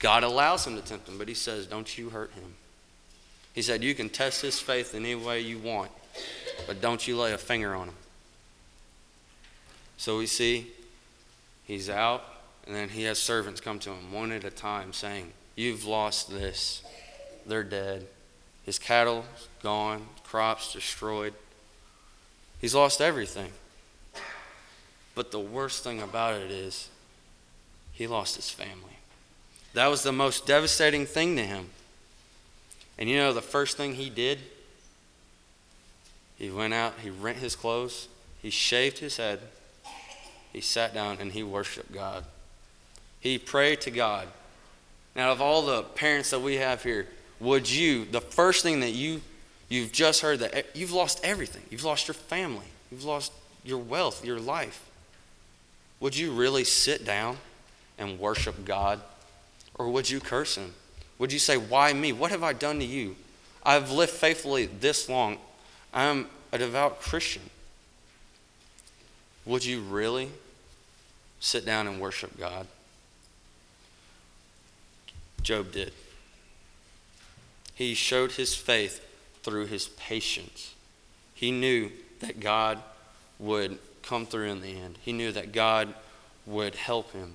God 0.00 0.24
allows 0.24 0.66
him 0.66 0.74
to 0.74 0.82
tempt 0.82 1.08
him, 1.08 1.18
but 1.18 1.28
he 1.28 1.34
says, 1.34 1.66
Don't 1.66 1.96
you 1.96 2.10
hurt 2.10 2.32
him. 2.32 2.54
He 3.54 3.62
said, 3.62 3.84
You 3.84 3.94
can 3.94 4.08
test 4.08 4.42
his 4.42 4.58
faith 4.58 4.92
in 4.94 5.04
any 5.04 5.14
way 5.14 5.40
you 5.40 5.58
want, 5.58 5.90
but 6.66 6.80
don't 6.80 7.06
you 7.06 7.16
lay 7.16 7.32
a 7.32 7.38
finger 7.38 7.74
on 7.74 7.88
him. 7.88 7.94
So 9.98 10.18
we 10.18 10.26
see 10.26 10.68
he's 11.64 11.88
out, 11.88 12.24
and 12.68 12.76
then 12.76 12.90
he 12.90 13.04
has 13.04 13.18
servants 13.18 13.62
come 13.62 13.78
to 13.80 13.90
him 13.90 14.12
one 14.12 14.30
at 14.30 14.44
a 14.44 14.50
time 14.50 14.92
saying, 14.92 15.32
You've 15.56 15.86
lost 15.86 16.30
this. 16.30 16.82
They're 17.46 17.64
dead. 17.64 18.06
His 18.64 18.78
cattle 18.78 19.24
gone, 19.62 20.06
crops 20.22 20.74
destroyed. 20.74 21.32
He's 22.60 22.74
lost 22.74 23.00
everything. 23.00 23.52
But 25.14 25.32
the 25.32 25.40
worst 25.40 25.82
thing 25.82 26.00
about 26.02 26.34
it 26.34 26.50
is, 26.50 26.90
he 27.92 28.06
lost 28.06 28.36
his 28.36 28.50
family. 28.50 28.98
That 29.72 29.86
was 29.88 30.02
the 30.02 30.12
most 30.12 30.46
devastating 30.46 31.06
thing 31.06 31.36
to 31.36 31.42
him. 31.44 31.70
And 32.98 33.08
you 33.08 33.16
know 33.16 33.32
the 33.32 33.40
first 33.40 33.76
thing 33.76 33.94
he 33.94 34.10
did? 34.10 34.38
He 36.36 36.50
went 36.50 36.74
out, 36.74 36.94
he 37.02 37.10
rent 37.10 37.38
his 37.38 37.56
clothes, 37.56 38.08
he 38.42 38.50
shaved 38.50 38.98
his 38.98 39.16
head, 39.16 39.40
he 40.52 40.60
sat 40.60 40.94
down, 40.94 41.16
and 41.18 41.32
he 41.32 41.42
worshiped 41.42 41.92
God. 41.92 42.24
He 43.20 43.38
prayed 43.38 43.80
to 43.82 43.90
God. 43.90 44.28
Now, 45.16 45.32
of 45.32 45.40
all 45.40 45.62
the 45.62 45.82
parents 45.82 46.30
that 46.30 46.40
we 46.40 46.56
have 46.56 46.82
here, 46.82 47.06
would 47.40 47.70
you, 47.70 48.04
the 48.04 48.20
first 48.20 48.62
thing 48.62 48.80
that 48.80 48.92
you, 48.92 49.20
you've 49.68 49.92
just 49.92 50.20
heard 50.20 50.40
that 50.40 50.54
eh, 50.54 50.62
you've 50.74 50.92
lost 50.92 51.20
everything, 51.24 51.62
you've 51.70 51.84
lost 51.84 52.08
your 52.08 52.14
family, 52.14 52.66
you've 52.90 53.04
lost 53.04 53.32
your 53.64 53.78
wealth, 53.78 54.24
your 54.24 54.38
life, 54.38 54.88
would 56.00 56.16
you 56.16 56.32
really 56.32 56.64
sit 56.64 57.04
down 57.04 57.38
and 57.98 58.18
worship 58.18 58.64
God? 58.64 59.00
Or 59.74 59.88
would 59.88 60.08
you 60.08 60.20
curse 60.20 60.56
him? 60.56 60.74
Would 61.18 61.32
you 61.32 61.38
say, 61.38 61.56
Why 61.56 61.92
me? 61.92 62.12
What 62.12 62.30
have 62.30 62.42
I 62.42 62.52
done 62.52 62.78
to 62.78 62.84
you? 62.84 63.16
I've 63.64 63.90
lived 63.90 64.12
faithfully 64.12 64.66
this 64.66 65.08
long. 65.08 65.38
I'm 65.92 66.26
a 66.52 66.58
devout 66.58 67.00
Christian. 67.00 67.42
Would 69.44 69.64
you 69.64 69.80
really 69.80 70.30
sit 71.40 71.64
down 71.64 71.86
and 71.86 72.00
worship 72.00 72.38
God? 72.38 72.66
Job 75.42 75.72
did. 75.72 75.92
He 77.74 77.94
showed 77.94 78.32
his 78.32 78.54
faith 78.54 79.04
through 79.42 79.66
his 79.66 79.88
patience. 79.88 80.74
He 81.34 81.50
knew 81.50 81.90
that 82.20 82.40
God 82.40 82.82
would 83.38 83.78
come 84.02 84.26
through 84.26 84.48
in 84.48 84.62
the 84.62 84.78
end, 84.78 84.98
he 85.02 85.12
knew 85.12 85.32
that 85.32 85.52
God 85.52 85.94
would 86.46 86.74
help 86.74 87.12
him. 87.12 87.34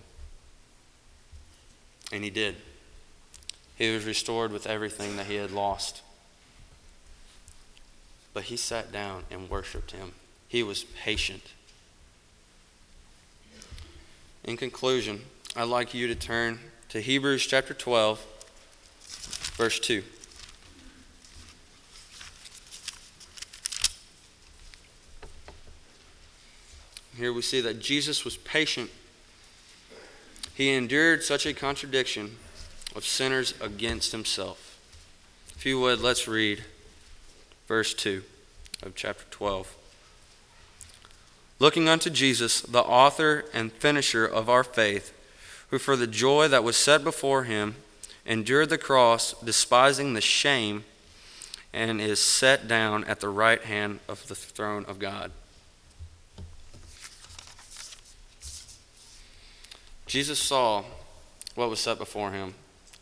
And 2.11 2.23
he 2.23 2.29
did. 2.29 2.55
He 3.75 3.93
was 3.93 4.05
restored 4.05 4.51
with 4.51 4.67
everything 4.67 5.15
that 5.17 5.27
he 5.27 5.35
had 5.35 5.51
lost. 5.51 6.01
But 8.33 8.43
he 8.43 8.57
sat 8.57 8.91
down 8.91 9.23
and 9.31 9.49
worshiped 9.49 9.91
him. 9.91 10.13
He 10.47 10.63
was 10.63 10.83
patient. 10.83 11.43
In 14.43 14.57
conclusion, 14.57 15.21
I'd 15.55 15.63
like 15.63 15.93
you 15.93 16.07
to 16.07 16.15
turn 16.15 16.59
to 16.89 17.01
Hebrews 17.01 17.45
chapter 17.45 17.73
12, 17.73 18.25
verse 19.55 19.79
2. 19.79 20.03
Here 27.17 27.31
we 27.31 27.41
see 27.41 27.61
that 27.61 27.79
Jesus 27.79 28.25
was 28.25 28.37
patient. 28.37 28.89
He 30.55 30.73
endured 30.73 31.23
such 31.23 31.45
a 31.45 31.53
contradiction 31.53 32.37
of 32.95 33.05
sinners 33.05 33.53
against 33.61 34.11
himself. 34.11 34.79
If 35.55 35.65
you 35.65 35.79
would, 35.79 36.01
let's 36.01 36.27
read 36.27 36.63
verse 37.67 37.93
2 37.93 38.23
of 38.81 38.95
chapter 38.95 39.23
12. 39.31 39.75
Looking 41.59 41.87
unto 41.87 42.09
Jesus, 42.09 42.61
the 42.61 42.81
author 42.81 43.45
and 43.53 43.71
finisher 43.71 44.25
of 44.25 44.49
our 44.49 44.63
faith, 44.63 45.13
who 45.73 45.79
for 45.79 45.95
the 45.95 46.05
joy 46.05 46.47
that 46.47 46.63
was 46.63 46.77
set 46.77 47.03
before 47.03 47.45
him 47.45 47.73
endured 48.27 48.69
the 48.69 48.77
cross, 48.77 49.33
despising 49.43 50.13
the 50.13 50.21
shame, 50.21 50.83
and 51.73 51.99
is 51.99 52.19
set 52.19 52.67
down 52.67 53.03
at 53.05 53.19
the 53.21 53.27
right 53.27 53.63
hand 53.63 53.99
of 54.07 54.27
the 54.27 54.35
throne 54.35 54.85
of 54.85 54.99
God. 54.99 55.31
Jesus 60.05 60.37
saw 60.37 60.83
what 61.55 61.71
was 61.71 61.79
set 61.79 61.97
before 61.97 62.29
him, 62.29 62.53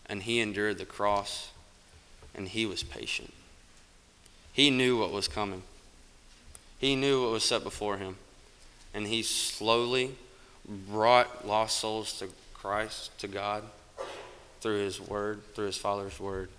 and 0.05 0.23
he 0.23 0.39
endured 0.39 0.77
the 0.77 0.85
cross, 0.85 1.49
and 2.33 2.47
he 2.47 2.65
was 2.65 2.83
patient. 2.83 3.33
He 4.53 4.69
knew 4.69 4.97
what 4.97 5.11
was 5.11 5.27
coming, 5.27 5.63
he 6.79 6.95
knew 6.95 7.23
what 7.23 7.33
was 7.33 7.43
set 7.43 7.65
before 7.65 7.97
him, 7.97 8.15
and 8.93 9.07
he 9.07 9.23
slowly 9.23 10.15
brought 10.65 11.45
lost 11.45 11.77
souls 11.77 12.17
to 12.19 12.29
Christ, 12.61 13.17
to 13.19 13.27
God, 13.27 13.63
through 14.61 14.83
his 14.83 15.01
word, 15.01 15.41
through 15.55 15.65
his 15.65 15.77
Father's 15.77 16.19
word. 16.19 16.49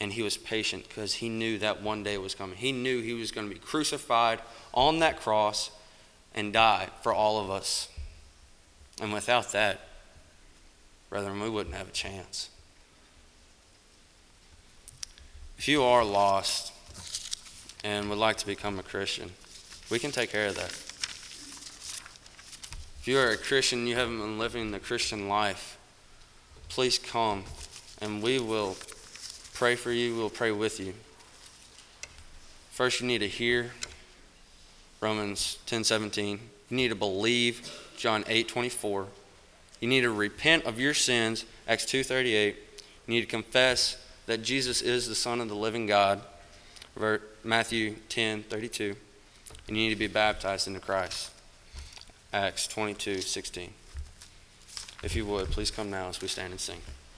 And 0.00 0.12
he 0.12 0.22
was 0.22 0.36
patient 0.36 0.88
because 0.88 1.14
he 1.14 1.28
knew 1.28 1.58
that 1.58 1.82
one 1.82 2.02
day 2.02 2.16
was 2.16 2.34
coming. 2.34 2.56
He 2.56 2.72
knew 2.72 3.02
he 3.02 3.12
was 3.12 3.30
going 3.30 3.48
to 3.48 3.54
be 3.54 3.60
crucified 3.60 4.40
on 4.72 5.00
that 5.00 5.20
cross 5.20 5.70
and 6.34 6.52
die 6.52 6.88
for 7.02 7.12
all 7.12 7.38
of 7.38 7.50
us. 7.50 7.88
And 9.02 9.12
without 9.12 9.52
that, 9.52 9.80
brethren, 11.10 11.40
we 11.40 11.50
wouldn't 11.50 11.74
have 11.74 11.88
a 11.88 11.92
chance. 11.92 12.48
If 15.58 15.68
you 15.68 15.82
are 15.82 16.04
lost 16.04 16.72
and 17.84 18.08
would 18.08 18.18
like 18.18 18.36
to 18.38 18.46
become 18.46 18.78
a 18.78 18.82
Christian, 18.82 19.32
we 19.90 19.98
can 19.98 20.12
take 20.12 20.30
care 20.30 20.46
of 20.46 20.56
that. 20.56 20.87
If 23.08 23.12
you 23.12 23.20
are 23.20 23.30
a 23.30 23.38
Christian 23.38 23.86
you 23.86 23.96
haven't 23.96 24.18
been 24.18 24.38
living 24.38 24.70
the 24.70 24.78
Christian 24.78 25.30
life, 25.30 25.78
please 26.68 26.98
come 26.98 27.44
and 28.02 28.22
we 28.22 28.38
will 28.38 28.76
pray 29.54 29.76
for 29.76 29.90
you. 29.90 30.14
We'll 30.14 30.28
pray 30.28 30.50
with 30.50 30.78
you. 30.78 30.92
First, 32.70 33.00
you 33.00 33.06
need 33.06 33.20
to 33.20 33.26
hear 33.26 33.70
Romans 35.00 35.56
10 35.64 35.84
17. 35.84 36.38
You 36.68 36.76
need 36.76 36.88
to 36.88 36.94
believe 36.94 37.72
John 37.96 38.24
8 38.26 38.46
24. 38.46 39.06
You 39.80 39.88
need 39.88 40.02
to 40.02 40.10
repent 40.10 40.66
of 40.66 40.78
your 40.78 40.92
sins, 40.92 41.46
Acts 41.66 41.86
2 41.86 42.04
38. 42.04 42.56
You 43.06 43.14
need 43.14 43.22
to 43.22 43.26
confess 43.26 43.96
that 44.26 44.42
Jesus 44.42 44.82
is 44.82 45.08
the 45.08 45.14
Son 45.14 45.40
of 45.40 45.48
the 45.48 45.56
living 45.56 45.86
God, 45.86 46.20
Matthew 47.42 47.94
10 48.10 48.42
32. 48.42 48.94
And 49.66 49.78
you 49.78 49.84
need 49.84 49.94
to 49.94 49.96
be 49.96 50.08
baptized 50.08 50.66
into 50.66 50.80
Christ, 50.80 51.30
Acts 52.32 52.66
22 52.68 53.22
16. 53.22 53.72
If 55.02 55.16
you 55.16 55.24
would, 55.24 55.50
please 55.50 55.70
come 55.70 55.90
now 55.90 56.08
as 56.08 56.20
we 56.20 56.28
stand 56.28 56.50
and 56.50 56.60
sing. 56.60 56.80